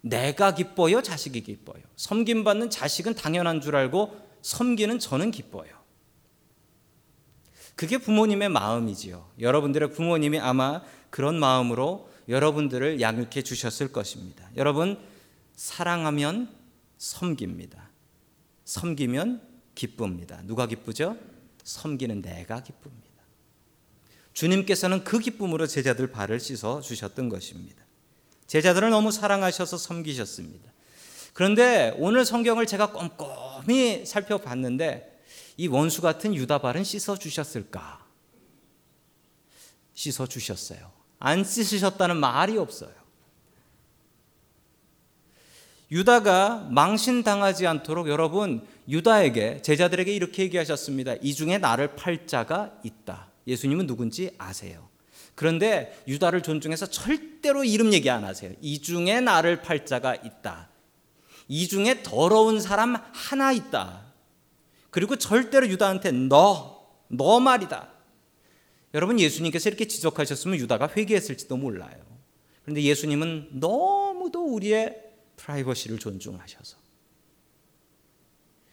내가 0.00 0.54
기뻐요, 0.54 1.02
자식이 1.02 1.42
기뻐요. 1.42 1.82
섬김 1.96 2.44
받는 2.44 2.70
자식은 2.70 3.14
당연한 3.14 3.60
줄 3.60 3.74
알고 3.74 4.16
섬기는 4.42 5.00
저는 5.00 5.32
기뻐요. 5.32 5.75
그게 7.76 7.98
부모님의 7.98 8.48
마음이지요. 8.48 9.32
여러분들의 9.38 9.92
부모님이 9.92 10.40
아마 10.40 10.82
그런 11.10 11.38
마음으로 11.38 12.10
여러분들을 12.28 13.00
양육해 13.00 13.42
주셨을 13.42 13.92
것입니다. 13.92 14.48
여러분 14.56 14.98
사랑하면 15.54 16.48
섬깁니다. 16.98 17.90
섬기면 18.64 19.42
기쁩니다. 19.74 20.40
누가 20.44 20.66
기쁘죠? 20.66 21.16
섬기는 21.62 22.22
내가 22.22 22.62
기쁩니다. 22.62 23.06
주님께서는 24.32 25.04
그 25.04 25.18
기쁨으로 25.18 25.66
제자들 25.66 26.08
발을 26.08 26.40
씻어 26.40 26.80
주셨던 26.80 27.28
것입니다. 27.28 27.84
제자들을 28.46 28.90
너무 28.90 29.12
사랑하셔서 29.12 29.76
섬기셨습니다. 29.76 30.72
그런데 31.34 31.94
오늘 31.98 32.24
성경을 32.24 32.66
제가 32.66 32.92
꼼꼼히 32.92 34.06
살펴봤는데 34.06 35.15
이 35.56 35.68
원수 35.68 36.02
같은 36.02 36.34
유다 36.34 36.58
발은 36.58 36.84
씻어 36.84 37.16
주셨을까? 37.16 38.04
씻어 39.94 40.26
주셨어요. 40.26 40.92
안 41.18 41.44
씻으셨다는 41.44 42.16
말이 42.18 42.58
없어요. 42.58 42.94
유다가 45.90 46.66
망신당하지 46.70 47.66
않도록 47.66 48.08
여러분 48.08 48.66
유다에게 48.88 49.62
제자들에게 49.62 50.12
이렇게 50.12 50.42
얘기하셨습니다. 50.42 51.14
이 51.22 51.34
중에 51.34 51.58
나를 51.58 51.94
팔 51.94 52.26
자가 52.26 52.72
있다. 52.82 53.30
예수님은 53.46 53.86
누군지 53.86 54.32
아세요. 54.36 54.88
그런데 55.34 56.02
유다를 56.08 56.42
존중해서 56.42 56.86
절대로 56.86 57.62
이름 57.62 57.92
얘기 57.92 58.10
안 58.10 58.24
하세요. 58.24 58.52
이 58.60 58.80
중에 58.80 59.20
나를 59.20 59.62
팔 59.62 59.86
자가 59.86 60.16
있다. 60.16 60.68
이 61.48 61.68
중에 61.68 62.02
더러운 62.02 62.60
사람 62.60 62.96
하나 63.12 63.52
있다. 63.52 64.05
그리고 64.96 65.16
절대로 65.16 65.68
유다한테 65.68 66.10
너, 66.10 66.88
너 67.08 67.38
말이다. 67.38 67.92
여러분 68.94 69.20
예수님께서 69.20 69.68
이렇게 69.68 69.86
지적하셨으면 69.86 70.56
유다가 70.56 70.88
회개했을지도 70.88 71.58
몰라요. 71.58 72.02
그런데 72.62 72.80
예수님은 72.80 73.48
너무도 73.52 74.46
우리의 74.46 74.96
프라이버시를 75.36 75.98
존중하셔서 75.98 76.78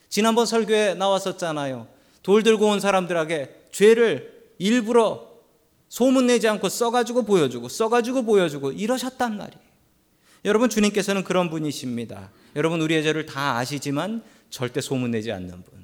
지난번 0.08 0.46
설교에 0.46 0.94
나왔었잖아요. 0.94 1.90
돌 2.22 2.42
들고 2.42 2.68
온 2.68 2.80
사람들에게 2.80 3.66
죄를 3.74 4.54
일부러 4.60 5.30
소문내지 5.90 6.48
않고 6.48 6.70
써가지고 6.70 7.24
보여주고 7.24 7.68
써가지고 7.68 8.24
보여주고 8.24 8.72
이러셨단 8.72 9.36
말이에요. 9.36 9.64
여러분 10.46 10.70
주님께서는 10.70 11.26
그런 11.26 11.50
분이십니다. 11.50 12.32
여러분 12.56 12.82
우리의 12.82 13.04
죄를 13.04 13.26
다 13.26 13.58
아시지만 13.58 14.24
절대 14.50 14.80
소문내지 14.80 15.30
않는 15.30 15.64
분. 15.64 15.83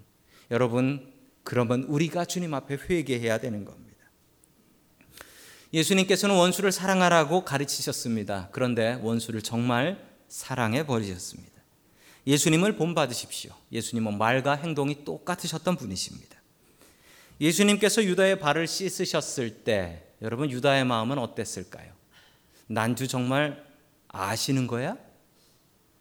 여러분 0.52 1.14
그러면 1.44 1.84
우리가 1.84 2.26
주님 2.26 2.54
앞에 2.54 2.78
회개해야 2.90 3.40
되는 3.40 3.66
겁니다. 3.66 3.90
예수님께서는 5.74 6.36
원수를 6.36 6.72
사랑하라고 6.72 7.46
가르치셨습니다. 7.46 8.50
그런데 8.52 9.00
원수를 9.02 9.42
정말 9.42 10.04
사랑해 10.28 10.86
버리셨습니다. 10.86 11.60
예수님을 12.28 12.76
본받으십시오. 12.76 13.52
예수님은 13.72 14.18
말과 14.18 14.56
행동이 14.56 15.04
똑같으셨던 15.06 15.78
분이십니다. 15.78 16.40
예수님께서 17.42 18.04
유다의 18.04 18.40
발을 18.40 18.68
씻으셨을 18.68 19.64
때 19.64 20.08
여러분 20.22 20.52
유다의 20.52 20.86
마음은 20.86 21.18
어땠을까요? 21.18 21.92
난주 22.68 23.08
정말 23.08 23.64
아시는 24.10 24.68
거야? 24.68 24.98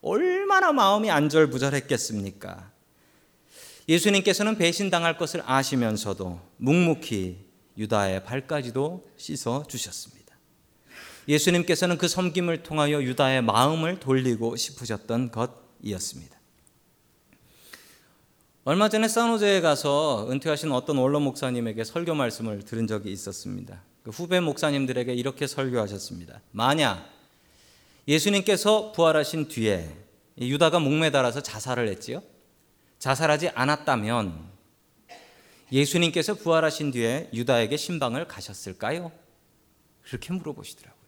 얼마나 0.03 0.73
마음이 0.73 1.11
안절부절했겠습니까? 1.11 2.78
예수님께서는 3.89 4.59
배신당할 4.59 5.17
것을 5.17 5.43
아시면서도 5.47 6.41
묵묵히 6.59 7.49
유다의 7.79 8.25
발까지도 8.25 9.09
씻어 9.17 9.65
주셨습니다. 9.67 10.37
예수님께서는 11.27 11.99
그 11.99 12.09
섬김을 12.09 12.63
통하여 12.63 13.03
유다의 13.03 13.43
마음을 13.43 14.01
돌리고 14.01 14.57
싶으셨던 14.57 15.31
것이었습니다. 15.31 16.39
얼마 18.65 18.91
전에 18.91 19.09
산호제에 19.09 19.63
가서 19.63 20.29
은퇴하신 20.31 20.73
어떤 20.73 20.99
원로 20.99 21.21
목사님에게 21.21 21.85
설교 21.85 22.15
말씀을 22.15 22.63
들은 22.65 22.87
적이 22.87 23.13
있었습니다. 23.13 23.83
그 24.03 24.11
후배 24.11 24.41
목사님들에게 24.41 25.15
이렇게 25.15 25.47
설교하셨습니다. 25.47 26.43
만약 26.51 27.09
예수님께서 28.07 28.93
부활하신 28.93 29.49
뒤에 29.49 29.97
유다가 30.39 30.81
목매달아서 30.81 31.43
자살을 31.43 31.89
했지요. 31.89 32.23
자살하지 32.99 33.51
않았다면 33.51 34.49
예수님께서 35.71 36.35
부활하신 36.35 36.93
뒤에 36.93 37.31
유다에게 37.33 37.77
신방을 37.77 38.27
가셨을까요? 38.27 39.13
그렇게 40.03 40.33
물어보시더라고요. 40.33 40.99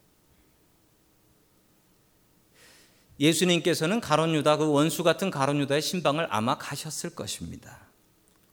예수님께서는 3.19 4.01
가론 4.01 4.35
유다 4.35 4.59
그 4.59 4.71
원수 4.71 5.03
같은 5.03 5.31
가론 5.31 5.59
유다의 5.59 5.83
신방을 5.83 6.29
아마 6.31 6.57
가셨을 6.57 7.15
것입니다. 7.15 7.81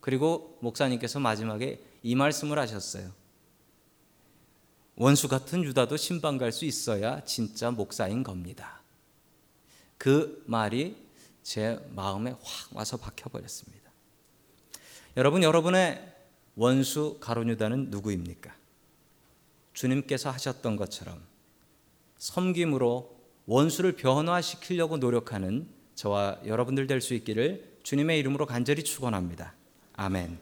그리고 0.01 0.57
목사님께서 0.61 1.19
마지막에 1.19 1.81
이 2.03 2.15
말씀을 2.15 2.59
하셨어요. 2.59 3.11
원수 4.95 5.27
같은 5.27 5.63
유다도 5.63 5.95
신방 5.95 6.37
갈 6.37 6.51
수 6.51 6.65
있어야 6.65 7.23
진짜 7.23 7.71
목사인 7.71 8.23
겁니다. 8.23 8.81
그 9.97 10.43
말이 10.47 11.06
제 11.47 11.79
마음에 11.95 12.31
확 12.31 12.75
와서 12.75 12.97
박혀 12.97 13.29
버렸습니다. 13.29 13.89
여러분 15.15 15.43
여러분의 15.43 16.13
원수 16.57 17.19
가론 17.21 17.47
유다는 17.47 17.89
누구입니까? 17.89 18.53
주님께서 19.71 20.29
하셨던 20.29 20.75
것처럼 20.75 21.23
섬김으로 22.17 23.17
원수를 23.45 23.93
변화시키려고 23.93 24.97
노력하는 24.97 25.69
저와 25.95 26.41
여러분들 26.45 26.85
될 26.85 26.99
수 26.99 27.13
있기를 27.13 27.77
주님의 27.81 28.19
이름으로 28.19 28.45
간절히 28.45 28.83
축원합니다. 28.83 29.53
아멘. 29.93 30.37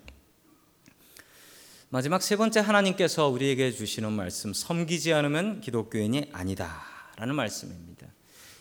마지막 1.89 2.23
세 2.23 2.35
번째 2.35 2.61
하나님께서 2.61 3.27
우리에게 3.27 3.71
주시는 3.71 4.11
말씀 4.11 4.53
섬기지 4.55 5.13
않으면 5.13 5.61
기독교인이 5.61 6.31
아니다라는 6.33 7.35
말씀입니다. 7.35 8.07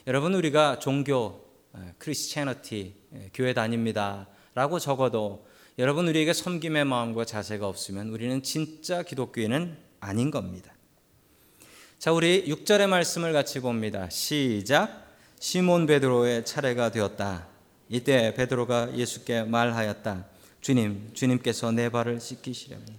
여러분 0.06 0.34
우리가 0.34 0.78
종교 0.78 1.43
크리스천티 1.98 2.94
교회 3.32 3.54
다닙니다라고 3.54 4.78
적어도 4.78 5.46
여러분 5.78 6.06
우리에게 6.08 6.32
섬김의 6.32 6.84
마음과 6.84 7.24
자세가 7.24 7.66
없으면 7.66 8.10
우리는 8.10 8.42
진짜 8.42 9.02
기독교인은 9.02 9.76
아닌 10.00 10.30
겁니다. 10.30 10.72
자, 11.98 12.12
우리 12.12 12.44
6절의 12.46 12.86
말씀을 12.86 13.32
같이 13.32 13.60
봅니다. 13.60 14.08
시작. 14.10 15.04
시몬 15.40 15.86
베드로의 15.86 16.44
차례가 16.44 16.90
되었다. 16.90 17.48
이때 17.88 18.34
베드로가 18.34 18.96
예수께 18.96 19.42
말하였다. 19.44 20.26
주님, 20.60 21.10
주님께서 21.12 21.72
내 21.72 21.88
발을 21.88 22.20
씻기시려니. 22.20 22.98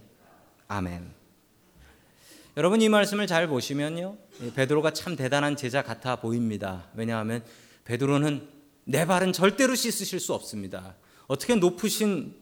아멘. 0.68 1.12
여러분 2.56 2.80
이 2.80 2.88
말씀을 2.88 3.26
잘 3.26 3.46
보시면요. 3.48 4.16
베드로가 4.54 4.92
참 4.92 5.14
대단한 5.14 5.56
제자 5.56 5.82
같아 5.82 6.16
보입니다. 6.16 6.88
왜냐하면 6.94 7.44
베드로는 7.84 8.55
내 8.88 9.04
발은 9.04 9.32
절대로 9.32 9.74
씻으실 9.74 10.20
수 10.20 10.32
없습니다. 10.32 10.94
어떻게 11.26 11.56
높으신 11.56 12.36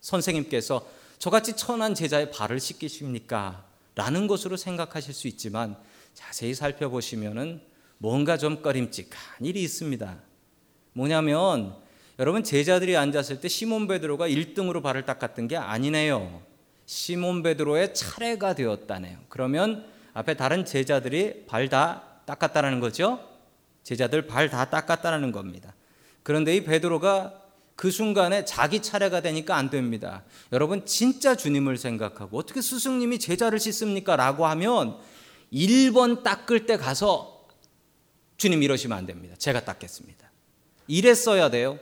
선생님께서 0.00 0.84
저같이 1.18 1.54
천한 1.56 1.94
제자의 1.94 2.32
발을 2.32 2.58
씻기십니까? 2.58 3.64
라는 3.94 4.26
것으로 4.26 4.56
생각하실 4.56 5.14
수 5.14 5.28
있지만 5.28 5.76
자세히 6.12 6.52
살펴보시면은 6.52 7.60
뭔가 7.98 8.36
좀 8.36 8.60
꺼림칙한 8.60 9.46
일이 9.46 9.62
있습니다. 9.62 10.18
뭐냐면 10.94 11.76
여러분 12.18 12.42
제자들이 12.42 12.96
앉았을 12.96 13.40
때 13.40 13.46
시몬 13.48 13.86
베드로가 13.86 14.28
1등으로 14.28 14.82
발을 14.82 15.04
닦았던 15.04 15.46
게 15.46 15.56
아니네요. 15.56 16.42
시몬 16.86 17.44
베드로의 17.44 17.94
차례가 17.94 18.56
되었다네요. 18.56 19.18
그러면 19.28 19.86
앞에 20.12 20.34
다른 20.34 20.64
제자들이 20.64 21.46
발 21.46 21.68
다 21.68 22.20
닦았다라는 22.26 22.80
거죠. 22.80 23.20
제자들 23.84 24.26
발 24.26 24.50
다 24.50 24.68
닦았다라는 24.70 25.30
겁니다. 25.30 25.72
그런데 26.24 26.56
이 26.56 26.64
베드로가 26.64 27.42
그 27.76 27.90
순간에 27.90 28.44
자기 28.44 28.82
차례가 28.82 29.20
되니까 29.20 29.56
안 29.56 29.70
됩니다. 29.70 30.24
여러분 30.52 30.84
진짜 30.86 31.36
주님을 31.36 31.76
생각하고 31.76 32.38
어떻게 32.38 32.60
스승님이 32.60 33.20
제자를 33.20 33.60
씻습니까? 33.60 34.16
라고 34.16 34.46
하면 34.46 34.98
1번 35.52 36.22
닦을 36.24 36.66
때 36.66 36.76
가서 36.76 37.46
주님 38.36 38.62
이러시면 38.62 38.96
안 38.96 39.06
됩니다. 39.06 39.36
제가 39.38 39.64
닦겠습니다. 39.64 40.30
이랬어야 40.88 41.50
돼요. 41.50 41.78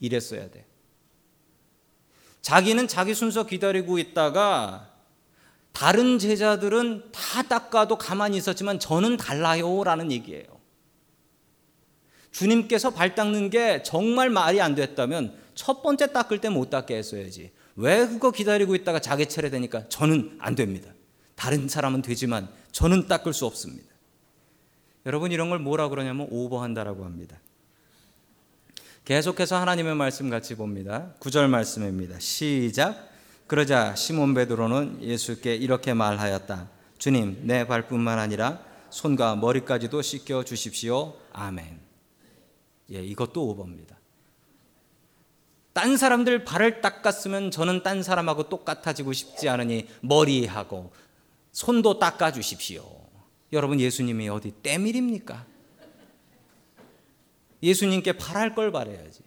이랬어야 0.00 0.50
돼. 0.50 0.66
자기는 2.42 2.88
자기 2.88 3.14
순서 3.14 3.46
기다리고 3.46 3.98
있다가 3.98 4.90
다른 5.72 6.18
제자들은 6.18 7.10
다 7.12 7.42
닦아도 7.42 7.98
가만히 7.98 8.36
있었지만 8.36 8.78
저는 8.78 9.16
달라요라는 9.16 10.12
얘기예요. 10.12 10.53
주님께서 12.34 12.90
발 12.90 13.14
닦는 13.14 13.48
게 13.50 13.82
정말 13.84 14.28
말이 14.28 14.60
안 14.60 14.74
됐다면 14.74 15.38
첫 15.54 15.82
번째 15.82 16.12
닦을 16.12 16.40
때 16.40 16.48
못 16.48 16.68
닦게 16.68 16.96
했어야지. 16.96 17.52
왜 17.76 18.06
그거 18.08 18.32
기다리고 18.32 18.74
있다가 18.74 18.98
자기 19.00 19.26
차례 19.26 19.50
되니까 19.50 19.88
저는 19.88 20.36
안 20.40 20.56
됩니다. 20.56 20.90
다른 21.36 21.68
사람은 21.68 22.02
되지만 22.02 22.48
저는 22.72 23.06
닦을 23.06 23.32
수 23.32 23.46
없습니다. 23.46 23.86
여러분 25.06 25.30
이런 25.30 25.48
걸 25.48 25.60
뭐라 25.60 25.88
그러냐면 25.88 26.26
오버한다라고 26.30 27.04
합니다. 27.04 27.38
계속해서 29.04 29.56
하나님의 29.56 29.94
말씀 29.94 30.28
같이 30.28 30.56
봅니다. 30.56 31.14
구절 31.20 31.46
말씀입니다. 31.46 32.18
시작. 32.18 33.10
그러자 33.46 33.94
시몬 33.94 34.34
베드로는 34.34 35.02
예수께 35.02 35.54
이렇게 35.54 35.94
말하였다. 35.94 36.68
주님, 36.98 37.42
내 37.42 37.66
발뿐만 37.66 38.18
아니라 38.18 38.60
손과 38.90 39.36
머리까지도 39.36 40.02
씻겨 40.02 40.44
주십시오. 40.44 41.14
아멘. 41.32 41.83
예, 42.92 43.02
이것도 43.02 43.46
오버입니다. 43.48 43.98
딴 45.72 45.96
사람들 45.96 46.44
발을 46.44 46.80
닦았으면 46.80 47.50
저는 47.50 47.82
딴 47.82 48.02
사람하고 48.02 48.48
똑같아지고 48.48 49.12
싶지 49.12 49.48
않으니 49.48 49.88
머리하고 50.00 50.92
손도 51.52 51.98
닦아 51.98 52.32
주십시오. 52.32 52.84
여러분 53.52 53.80
예수님이 53.80 54.28
어디 54.28 54.50
때밀입니까? 54.50 55.46
예수님께 57.62 58.12
바랄 58.12 58.54
걸 58.54 58.70
바래야지. 58.70 59.20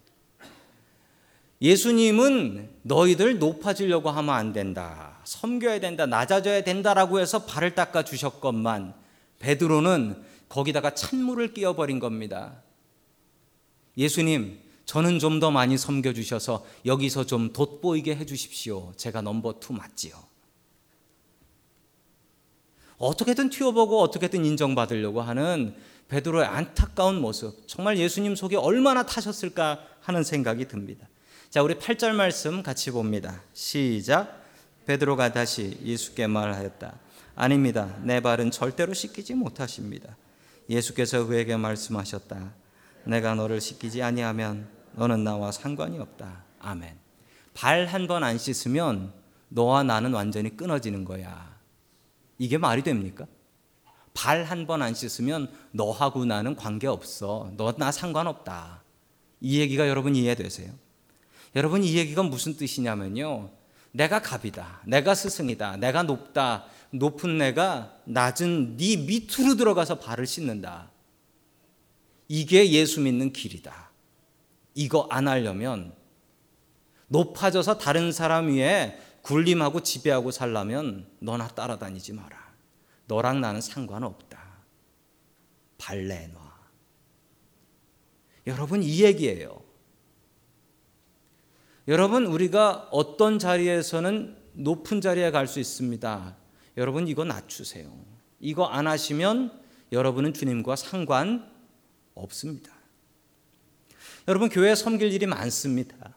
예수님은 1.61 2.69
너희들 2.83 3.39
높아지려고 3.39 4.09
하면 4.11 4.35
안 4.35 4.53
된다. 4.53 5.19
섬겨야 5.23 5.79
된다. 5.79 6.05
낮아져야 6.05 6.63
된다라고 6.63 7.19
해서 7.19 7.45
발을 7.45 7.73
닦아 7.75 8.03
주셨건만 8.03 8.93
베드로는 9.39 10.23
거기다가 10.49 10.93
찬물을 10.93 11.53
끼얹어 11.53 11.73
버린 11.73 11.99
겁니다. 11.99 12.61
예수님, 13.97 14.59
저는 14.85 15.19
좀 15.19 15.39
더 15.39 15.51
많이 15.51 15.77
섬겨 15.77 16.13
주셔서 16.13 16.65
여기서 16.85 17.25
좀 17.25 17.51
돋보이게 17.51 18.15
해 18.15 18.25
주십시오. 18.25 18.93
제가 18.95 19.21
number 19.21 19.59
two 19.59 19.73
맞지요. 19.73 20.15
어떻게든 22.97 23.49
튀어보고 23.49 24.01
어떻게든 24.01 24.45
인정받으려고 24.45 25.21
하는 25.21 25.75
베드로의 26.07 26.47
안타까운 26.47 27.19
모습, 27.19 27.67
정말 27.67 27.97
예수님 27.97 28.35
속에 28.35 28.55
얼마나 28.55 29.05
타셨을까 29.05 29.85
하는 29.99 30.23
생각이 30.23 30.67
듭니다. 30.67 31.07
자, 31.49 31.61
우리 31.61 31.75
8절 31.75 32.13
말씀 32.13 32.63
같이 32.63 32.91
봅니다. 32.91 33.43
시작. 33.53 34.45
베드로가 34.85 35.33
다시 35.33 35.77
예수께 35.83 36.27
말하였다. 36.27 36.97
아닙니다. 37.35 37.97
내 38.03 38.21
발은 38.21 38.51
절대로 38.51 38.93
씻기지 38.93 39.33
못하십니다. 39.33 40.15
예수께서 40.69 41.25
그에게 41.25 41.57
말씀하셨다. 41.57 42.53
내가 43.07 43.35
너를 43.35 43.61
씻기지 43.61 44.01
아니하면 44.03 44.67
너는 44.93 45.23
나와 45.23 45.51
상관이 45.51 45.99
없다. 45.99 46.43
아멘. 46.59 46.97
발 47.53 47.87
한 47.87 48.07
번 48.07 48.23
안 48.23 48.37
씻으면 48.37 49.13
너와 49.49 49.83
나는 49.83 50.13
완전히 50.13 50.55
끊어지는 50.55 51.05
거야. 51.05 51.55
이게 52.37 52.57
말이 52.57 52.83
됩니까? 52.83 53.25
발 54.13 54.45
한 54.45 54.65
번 54.67 54.81
안 54.81 54.93
씻으면 54.93 55.49
너하고 55.71 56.25
나는 56.25 56.55
관계 56.55 56.87
없어. 56.87 57.51
너 57.57 57.73
나 57.77 57.91
상관없다. 57.91 58.83
이 59.41 59.59
얘기가 59.59 59.87
여러분 59.87 60.15
이해되세요? 60.15 60.71
여러분 61.55 61.83
이 61.83 61.95
얘기가 61.97 62.23
무슨 62.23 62.55
뜻이냐면요. 62.57 63.49
내가 63.91 64.19
갑이다. 64.21 64.81
내가 64.85 65.15
스승이다. 65.15 65.77
내가 65.77 66.03
높다. 66.03 66.65
높은 66.91 67.37
내가 67.37 67.93
낮은 68.05 68.77
네 68.77 68.97
밑으로 68.97 69.55
들어가서 69.55 69.99
발을 69.99 70.27
씻는다. 70.27 70.91
이게 72.27 72.71
예수 72.71 73.01
믿는 73.01 73.33
길이다. 73.33 73.89
이거 74.75 75.07
안 75.09 75.27
하려면 75.27 75.95
높아져서 77.07 77.77
다른 77.77 78.11
사람 78.11 78.47
위에 78.47 78.99
군림하고 79.21 79.81
지배하고 79.81 80.31
살라면 80.31 81.07
너나 81.19 81.47
따라다니지 81.47 82.13
마라. 82.13 82.53
너랑 83.07 83.41
나는 83.41 83.61
상관없다. 83.61 84.37
발 85.77 86.07
내놔. 86.07 86.47
여러분 88.47 88.83
이 88.83 89.03
얘기예요. 89.03 89.61
여러분 91.87 92.25
우리가 92.25 92.89
어떤 92.91 93.39
자리에서는 93.39 94.37
높은 94.53 95.01
자리에 95.01 95.31
갈 95.31 95.47
수 95.47 95.59
있습니다. 95.59 96.35
여러분 96.77 97.07
이거 97.07 97.23
낮추세요. 97.23 97.91
이거 98.39 98.65
안 98.65 98.87
하시면 98.87 99.59
여러분은 99.91 100.33
주님과 100.33 100.75
상관 100.75 101.49
없습니다. 102.19 102.71
여러분 104.27 104.49
교회 104.49 104.75
섬길 104.75 105.11
일이 105.13 105.25
많습니다. 105.25 106.13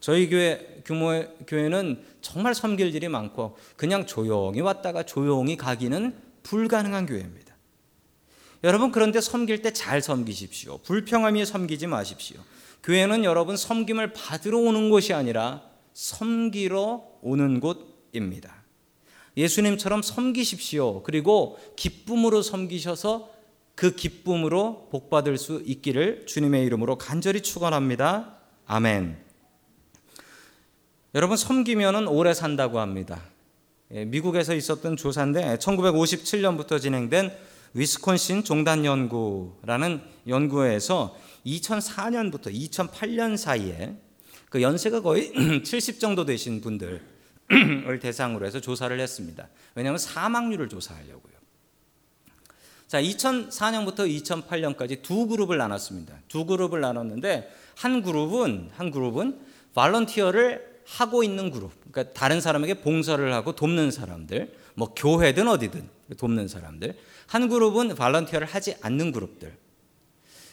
저희 0.00 0.28
교회 0.28 0.82
규모의 0.84 1.30
교회는 1.46 2.04
정말 2.20 2.54
섬길 2.54 2.94
일이 2.94 3.08
많고 3.08 3.56
그냥 3.76 4.06
조용히 4.06 4.60
왔다가 4.60 5.04
조용히 5.04 5.56
가기는 5.56 6.14
불가능한 6.42 7.06
교회입니다. 7.06 7.54
여러분 8.64 8.92
그런데 8.92 9.20
섬길 9.20 9.62
때 9.62 9.70
잘 9.72 10.02
섬기십시오. 10.02 10.78
불평하며 10.78 11.44
섬기지 11.44 11.86
마십시오. 11.86 12.38
교회는 12.82 13.24
여러분 13.24 13.56
섬김을 13.56 14.12
받으러 14.12 14.58
오는 14.58 14.90
곳이 14.90 15.14
아니라 15.14 15.62
섬기러 15.94 17.02
오는 17.22 17.60
곳입니다. 17.60 18.62
예수님처럼 19.36 20.02
섬기십시오. 20.02 21.02
그리고 21.02 21.58
기쁨으로 21.76 22.42
섬기셔서 22.42 23.32
그 23.84 23.94
기쁨으로 23.94 24.88
복받을 24.90 25.36
수 25.36 25.62
있기를 25.62 26.24
주님의 26.24 26.64
이름으로 26.64 26.96
간절히 26.96 27.42
축원합니다. 27.42 28.38
아멘. 28.64 29.18
여러분 31.14 31.36
섬기면은 31.36 32.08
오래 32.08 32.32
산다고 32.32 32.80
합니다. 32.80 33.20
예, 33.92 34.06
미국에서 34.06 34.54
있었던 34.54 34.96
조사인데 34.96 35.58
1957년부터 35.58 36.80
진행된 36.80 37.30
위스콘신 37.74 38.44
종단 38.44 38.86
연구라는 38.86 40.00
연구에서 40.28 41.14
2004년부터 41.44 42.54
2008년 42.54 43.36
사이에 43.36 43.98
그 44.48 44.62
연세가 44.62 45.02
거의 45.02 45.30
70 45.62 46.00
정도 46.00 46.24
되신 46.24 46.62
분들을 46.62 47.02
대상으로 48.00 48.46
해서 48.46 48.62
조사를 48.62 48.98
했습니다. 48.98 49.50
왜냐하면 49.74 49.98
사망률을 49.98 50.70
조사하려고요. 50.70 51.33
자, 52.86 53.00
2004년부터 53.00 54.00
2008년까지 54.22 55.02
두 55.02 55.26
그룹을 55.26 55.56
나눴습니다. 55.56 56.14
두 56.28 56.44
그룹을 56.44 56.80
나눴는데 56.80 57.50
한 57.76 58.02
그룹은 58.02 58.70
한 58.74 58.90
그룹은 58.90 59.40
발런티어를 59.74 60.74
하고 60.86 61.24
있는 61.24 61.50
그룹, 61.50 61.72
그러니까 61.90 62.12
다른 62.12 62.40
사람에게 62.40 62.74
봉사를 62.82 63.32
하고 63.32 63.56
돕는 63.56 63.90
사람들, 63.90 64.54
뭐 64.74 64.92
교회든 64.94 65.48
어디든 65.48 65.88
돕는 66.18 66.48
사람들. 66.48 66.96
한 67.26 67.48
그룹은 67.48 67.94
발런티어를 67.94 68.46
하지 68.46 68.76
않는 68.82 69.12
그룹들. 69.12 69.56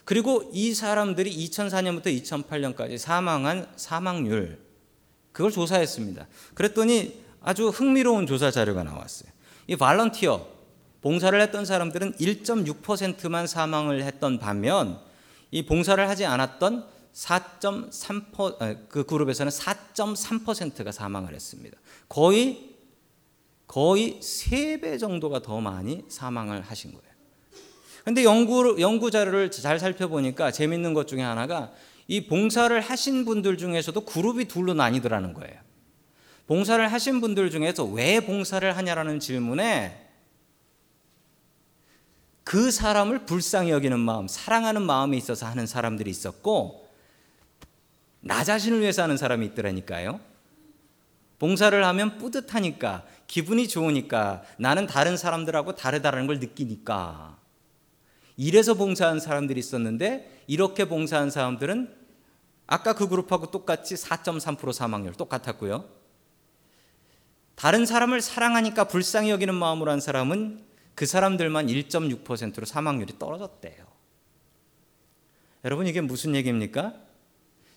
그리고 0.06 0.50
이 0.54 0.74
사람들이 0.74 1.32
2004년부터 1.50 2.06
2008년까지 2.24 2.98
사망한 2.98 3.68
사망률 3.76 4.60
그걸 5.32 5.52
조사했습니다. 5.52 6.28
그랬더니 6.54 7.22
아주 7.42 7.70
흥미로운 7.70 8.26
조사 8.26 8.52
자료가 8.52 8.84
나왔어요. 8.84 9.32
이 9.68 9.76
발런티어 9.76 10.48
봉사를 11.02 11.40
했던 11.40 11.66
사람들은 11.66 12.14
1.6%만 12.14 13.48
사망을 13.48 14.04
했던 14.04 14.38
반면 14.40 15.00
이 15.50 15.66
봉사를 15.66 16.08
하지 16.08 16.26
않았던 16.26 16.86
4.3%그 17.14 19.06
그룹에서는 19.06 19.52
4.3%가 19.52 20.92
사망을 20.92 21.34
했습니다. 21.34 21.78
거의 22.08 22.72
거의 23.68 24.20
3배 24.20 25.00
정도가 25.00 25.42
더 25.42 25.62
많이 25.62 26.04
사망을 26.10 26.62
하신 26.62 26.92
거예요. 26.92 27.12
근데 28.04 28.24
연구 28.24 28.82
연구 28.82 29.12
자료를 29.12 29.52
잘 29.52 29.80
살펴보니까 29.80 30.52
재밌는 30.52 30.94
것 30.94 31.08
중에 31.08 31.22
하나가 31.22 31.72
이 32.08 32.28
봉사를 32.28 32.78
하신 32.80 33.26
분들 33.26 33.58
중에서도 33.58 34.02
그룹이 34.02 34.46
둘로 34.46 34.74
나뉘더라는 34.74 35.34
거예요. 35.34 35.56
봉사를 36.48 36.86
하신 36.92 37.22
분들 37.22 37.50
중에서 37.50 37.86
왜 37.86 38.20
봉사를 38.20 38.76
하냐라는 38.76 39.20
질문에 39.20 40.11
그 42.44 42.72
사람을 42.72 43.26
불쌍히 43.26 43.72
여기는 43.72 44.00
마음, 44.00 44.28
사랑하는 44.28 44.82
마음이 44.82 45.18
있어서 45.18 45.46
하는 45.46 45.68
사람들이 45.68 46.10
있었고 46.10 46.90
나 48.20 48.44
자신을 48.44 48.82
위해서 48.82 49.04
하는 49.04 49.18
사람이 49.18 49.46
있더라니까요. 49.48 50.20
봉사를 51.40 51.84
하면 51.84 52.18
뿌듯하니까, 52.20 53.04
기분이 53.26 53.68
좋으니까, 53.68 54.44
나는 54.58 54.86
다른 54.86 55.18
사람들하고 55.18 55.76
다르다는 55.76 56.28
걸 56.28 56.40
느끼니까. 56.40 57.36
이래서 58.38 58.76
봉사한 58.76 59.20
사람들이 59.20 59.60
있었는데 59.60 60.44
이렇게 60.48 60.86
봉사한 60.86 61.32
사람들은 61.32 61.94
아까 62.68 62.94
그 62.94 63.08
그룹하고 63.08 63.52
똑같이 63.52 63.96
4.3% 63.96 64.72
사망률 64.72 65.14
똑같았고요. 65.14 65.86
다른 67.56 67.86
사람을 67.86 68.22
사랑하니까 68.22 68.86
불쌍히 68.86 69.30
여기는 69.30 69.54
마음으로 69.54 69.92
한 69.92 70.00
사람은 70.00 70.64
그 70.96 71.06
사람들만 71.06 71.68
1.6%로 71.68 72.66
사망률이 72.66 73.18
떨어졌대요. 73.18 73.86
여러분 75.64 75.88
이게 75.88 76.02
무슨 76.02 76.36
얘기입니까? 76.36 76.94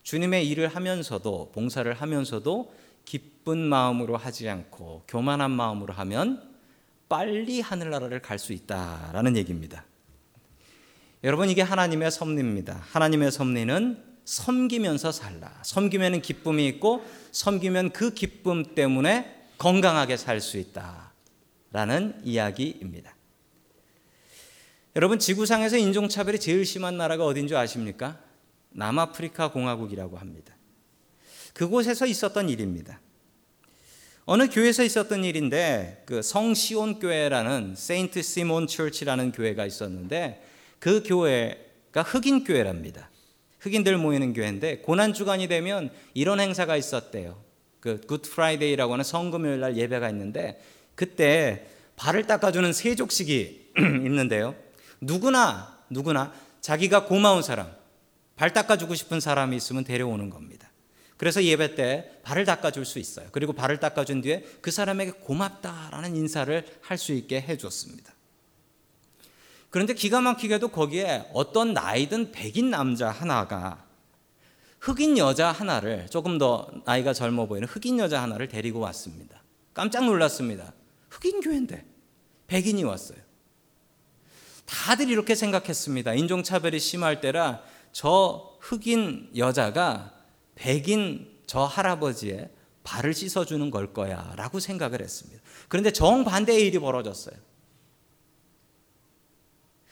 주님의 0.02 0.48
일을 0.48 0.68
하면서도 0.68 1.52
봉사를 1.52 1.92
하면서도 1.92 2.74
기쁜 3.04 3.58
마음으로 3.58 4.16
하지 4.16 4.48
않고 4.48 5.04
교만한 5.08 5.50
마음으로 5.50 5.92
하면 5.94 6.54
빨리 7.08 7.60
하늘나라를 7.60 8.20
갈 8.20 8.38
수 8.38 8.52
있다라는 8.52 9.36
얘기입니다. 9.36 9.84
여러분 11.22 11.48
이게 11.48 11.62
하나님의 11.62 12.10
섭리입니다. 12.10 12.82
하나님의 12.90 13.32
섭리는 13.32 14.02
섬기면서 14.24 15.12
살라. 15.12 15.60
섬기면 15.62 16.20
기쁨이 16.22 16.66
있고 16.68 17.04
섬기면 17.32 17.90
그 17.92 18.12
기쁨 18.12 18.74
때문에 18.74 19.48
건강하게 19.58 20.16
살 20.16 20.40
수 20.40 20.58
있다 20.58 21.12
라는 21.74 22.14
이야기입니다. 22.22 23.16
여러분 24.94 25.18
지구상에서 25.18 25.76
인종차별이 25.76 26.38
제일 26.38 26.64
심한 26.64 26.96
나라가 26.96 27.26
어딘 27.26 27.48
줄 27.48 27.56
아십니까? 27.56 28.20
남아프리카 28.70 29.50
공화국이라고 29.50 30.16
합니다. 30.16 30.54
그곳에서 31.52 32.06
있었던 32.06 32.48
일입니다. 32.48 33.00
어느 34.24 34.48
교회에서 34.48 34.84
있었던 34.84 35.24
일인데 35.24 36.04
그 36.06 36.22
성시몬 36.22 37.00
교회라는 37.00 37.74
Saint 37.76 38.22
Simon 38.22 38.68
Church라는 38.68 39.32
교회가 39.32 39.66
있었는데 39.66 40.46
그 40.78 41.02
교회가 41.02 42.02
흑인 42.02 42.44
교회랍니다. 42.44 43.10
흑인들 43.58 43.98
모이는 43.98 44.32
교회인데 44.32 44.78
고난 44.78 45.12
주간이 45.12 45.48
되면 45.48 45.90
이런 46.14 46.38
행사가 46.38 46.76
있었대요. 46.76 47.42
그 47.80 48.00
Good 48.06 48.22
Friday라고 48.22 48.92
하는 48.92 49.04
성금요일 49.04 49.58
날 49.58 49.76
예배가 49.76 50.08
있는데 50.10 50.60
그때 50.94 51.66
발을 51.96 52.26
닦아주는 52.26 52.72
세족식이 52.72 53.72
있는데요. 53.78 54.54
누구나 55.00 55.78
누구나 55.90 56.32
자기가 56.60 57.04
고마운 57.04 57.42
사람, 57.42 57.70
발 58.36 58.52
닦아주고 58.52 58.94
싶은 58.94 59.20
사람이 59.20 59.56
있으면 59.56 59.84
데려오는 59.84 60.30
겁니다. 60.30 60.70
그래서 61.16 61.44
예배 61.44 61.76
때 61.76 62.10
발을 62.22 62.44
닦아줄 62.44 62.84
수 62.84 62.98
있어요. 62.98 63.28
그리고 63.32 63.52
발을 63.52 63.78
닦아준 63.78 64.22
뒤에 64.22 64.44
그 64.60 64.70
사람에게 64.70 65.12
고맙다라는 65.12 66.16
인사를 66.16 66.66
할 66.80 66.98
수 66.98 67.12
있게 67.12 67.40
해줬습니다. 67.40 68.12
그런데 69.70 69.94
기가 69.94 70.20
막히게도 70.20 70.68
거기에 70.68 71.28
어떤 71.32 71.72
나이든 71.74 72.32
백인 72.32 72.70
남자 72.70 73.10
하나가 73.10 73.84
흑인 74.80 75.18
여자 75.18 75.50
하나를 75.50 76.06
조금 76.10 76.38
더 76.38 76.68
나이가 76.84 77.12
젊어 77.12 77.46
보이는 77.46 77.66
흑인 77.66 77.98
여자 77.98 78.22
하나를 78.22 78.48
데리고 78.48 78.80
왔습니다. 78.80 79.42
깜짝 79.72 80.04
놀랐습니다. 80.04 80.72
흑인 81.14 81.40
교회인데 81.40 81.84
백인이 82.46 82.82
왔어요. 82.84 83.18
다들 84.66 85.08
이렇게 85.08 85.34
생각했습니다. 85.34 86.14
인종차별이 86.14 86.80
심할 86.80 87.20
때라 87.20 87.62
저 87.92 88.56
흑인 88.60 89.30
여자가 89.36 90.12
백인 90.54 91.30
저 91.46 91.64
할아버지의 91.64 92.50
발을 92.82 93.14
씻어주는 93.14 93.70
걸 93.70 93.92
거야 93.92 94.32
라고 94.36 94.60
생각을 94.60 95.00
했습니다. 95.00 95.42
그런데 95.68 95.90
정반대의 95.92 96.66
일이 96.66 96.78
벌어졌어요. 96.78 97.36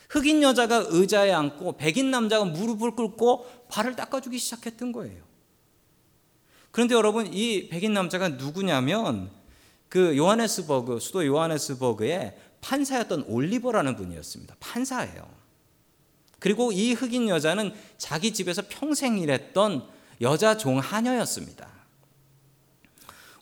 흑인 0.08 0.42
여자가 0.42 0.85
의자에 0.88 1.32
앉고 1.32 1.78
백인 1.78 2.11
남자가 2.11 2.44
무릎을 2.44 2.96
꿇고 2.96 3.66
발을 3.68 3.96
닦아주기 3.96 4.38
시작했던 4.38 4.92
거예요. 4.92 5.22
그런데 6.70 6.94
여러분 6.94 7.32
이 7.32 7.68
백인 7.68 7.92
남자가 7.92 8.28
누구냐면 8.30 9.30
그 9.92 10.16
요하네스버그 10.16 11.00
수도 11.00 11.26
요하네스버그의 11.26 12.35
판사였던 12.62 13.24
올리버라는 13.28 13.94
분이었습니다. 13.96 14.57
판사예요. 14.59 15.28
그리고 16.38 16.72
이 16.72 16.94
흑인 16.94 17.28
여자는 17.28 17.74
자기 17.98 18.33
집에서 18.33 18.62
평생 18.70 19.18
일했던 19.18 19.87
여자 20.22 20.57
종 20.57 20.78
하녀였습니다. 20.78 21.68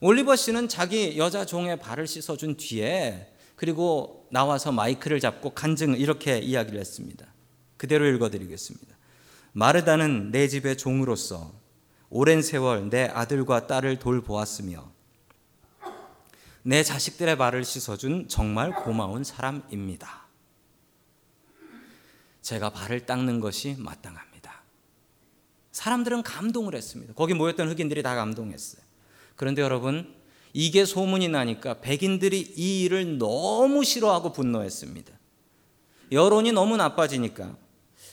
올리버 0.01 0.35
씨는 0.35 0.67
자기 0.69 1.17
여자 1.19 1.47
종의 1.47 1.79
발을 1.79 2.09
씻어준 2.09 2.57
뒤에 2.57 3.33
그리고 3.55 4.27
나와서 4.33 4.73
마이크를 4.73 5.21
잡고 5.21 5.51
간증 5.51 5.95
이렇게 5.95 6.41
이야기를 6.41 6.81
했습니다. 6.81 7.33
그대로 7.77 8.07
읽어드리겠습니다. 8.07 8.97
마르다는 9.53 10.33
내 10.33 10.49
집의 10.49 10.79
종으로서 10.79 11.53
오랜 12.09 12.43
세월 12.43 12.91
내 12.91 13.05
아들과 13.05 13.69
딸을 13.69 14.01
돌보았으며 14.01 14.99
내 16.62 16.83
자식들의 16.83 17.38
발을 17.38 17.64
씻어준 17.64 18.29
정말 18.29 18.75
고마운 18.75 19.25
사람입니다. 19.25 20.27
제가 22.42 22.70
발을 22.70 23.07
닦는 23.07 23.40
것이 23.40 23.77
마땅합니다. 23.79 24.62
사람들은 25.73 26.23
감동을 26.23 26.75
했습니다. 26.75 27.14
거기 27.14 27.35
모였던 27.35 27.68
흑인들이 27.68 28.03
다 28.03 28.14
감동했어요. 28.14 28.83
그런데 29.37 29.62
여러분, 29.62 30.14
이게 30.53 30.85
소문이 30.85 31.29
나니까 31.29 31.81
백인들이 31.81 32.55
이 32.57 32.83
일을 32.85 33.18
너무 33.18 33.85
싫어하고 33.85 34.33
분노했습니다. 34.33 35.12
여론이 36.12 36.53
너무 36.53 36.77
나빠지니까 36.77 37.57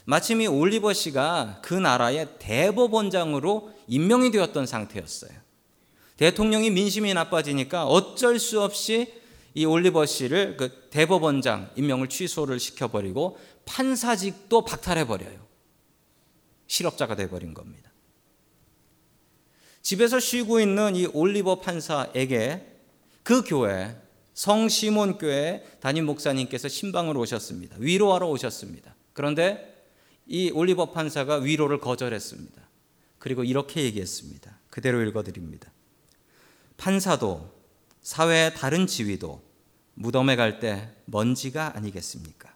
마침 0.05 0.39
이 0.39 0.47
올리버 0.47 0.93
씨가 0.93 1.61
그 1.63 1.73
나라의 1.73 2.37
대법원장으로 2.39 3.73
임명이 3.87 4.31
되었던 4.31 4.65
상태였어요. 4.65 5.46
대통령이 6.17 6.71
민심이 6.71 7.13
나빠지니까 7.13 7.85
어쩔 7.85 8.39
수 8.39 8.61
없이 8.61 9.13
이 9.53 9.65
올리버 9.65 10.05
씨를 10.05 10.57
그 10.57 10.87
대법원장 10.89 11.71
임명을 11.75 12.09
취소를 12.09 12.59
시켜버리고 12.59 13.37
판사직도 13.65 14.65
박탈해버려요. 14.65 15.47
실업자가 16.67 17.15
돼버린 17.15 17.53
겁니다. 17.53 17.91
집에서 19.81 20.19
쉬고 20.19 20.59
있는 20.59 20.95
이 20.95 21.05
올리버 21.05 21.61
판사에게 21.61 22.61
그 23.23 23.41
교회 23.43 23.95
성시몬 24.33 25.17
교회 25.17 25.65
담임 25.79 26.05
목사님께서 26.05 26.67
신방을 26.67 27.17
오셨습니다. 27.17 27.77
위로하러 27.79 28.27
오셨습니다. 28.27 28.95
그런데 29.13 29.75
이 30.27 30.51
올리버 30.51 30.91
판사가 30.91 31.37
위로를 31.37 31.79
거절했습니다. 31.79 32.61
그리고 33.17 33.43
이렇게 33.43 33.83
얘기했습니다. 33.83 34.59
그대로 34.69 35.01
읽어드립니다. 35.01 35.71
판사도 36.77 37.53
사회의 38.01 38.53
다른 38.53 38.87
지위도 38.87 39.43
무덤에 39.95 40.35
갈 40.35 40.59
때 40.59 40.95
먼지가 41.05 41.75
아니겠습니까? 41.75 42.55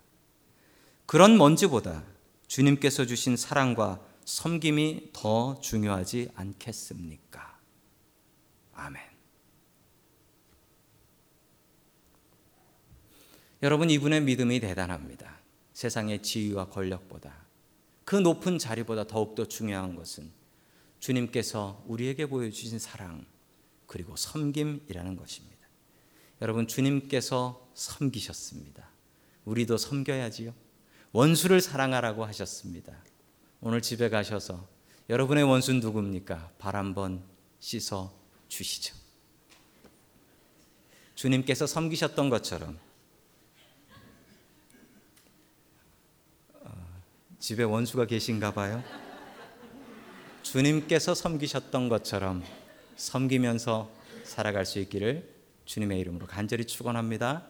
그런 1.06 1.38
먼지보다 1.38 2.04
주님께서 2.48 3.06
주신 3.06 3.36
사랑과 3.36 4.00
섬김이 4.26 5.10
더 5.14 5.60
중요하지 5.60 6.30
않겠습니까? 6.36 7.60
아멘. 8.74 9.02
여러분, 13.64 13.90
이분의 13.90 14.22
믿음이 14.22 14.60
대단합니다. 14.60 15.40
세상의 15.74 16.22
지위와 16.22 16.70
권력보다 16.70 17.34
그 18.06 18.16
높은 18.16 18.58
자리보다 18.58 19.06
더욱더 19.08 19.46
중요한 19.46 19.96
것은 19.96 20.32
주님께서 21.00 21.84
우리에게 21.88 22.28
보여주신 22.28 22.80
사랑 22.80 23.26
그리고 23.92 24.16
섬김이라는 24.16 25.18
것입니다. 25.18 25.68
여러분, 26.42 26.66
주님께서 26.66 27.70
섬기셨습니다. 27.74 28.88
우리도 29.44 29.76
섬겨야지요. 29.76 30.54
원수를 31.12 31.60
사랑하라고 31.60 32.24
하셨습니다. 32.24 33.04
오늘 33.60 33.82
집에 33.82 34.08
가셔서 34.08 34.66
여러분의 35.10 35.44
원수 35.44 35.74
누굽니까? 35.74 36.54
발 36.58 36.78
한번 36.78 37.22
씻어 37.60 38.18
주시죠. 38.48 38.96
주님께서 41.16 41.68
섬기셨던 41.68 42.30
것처럼 42.30 42.80
어, 46.62 47.04
집에 47.40 47.64
원수가 47.64 48.06
계신가 48.06 48.54
봐요. 48.54 48.82
주님께서 50.44 51.14
섬기셨던 51.14 51.90
것처럼 51.90 52.61
섬기면서 53.02 53.92
살아갈 54.24 54.66
수 54.66 54.80
있기를 54.80 55.28
주님의 55.66 56.00
이름으로 56.00 56.28
간절히 56.28 56.66
축원합니다. 56.66 57.48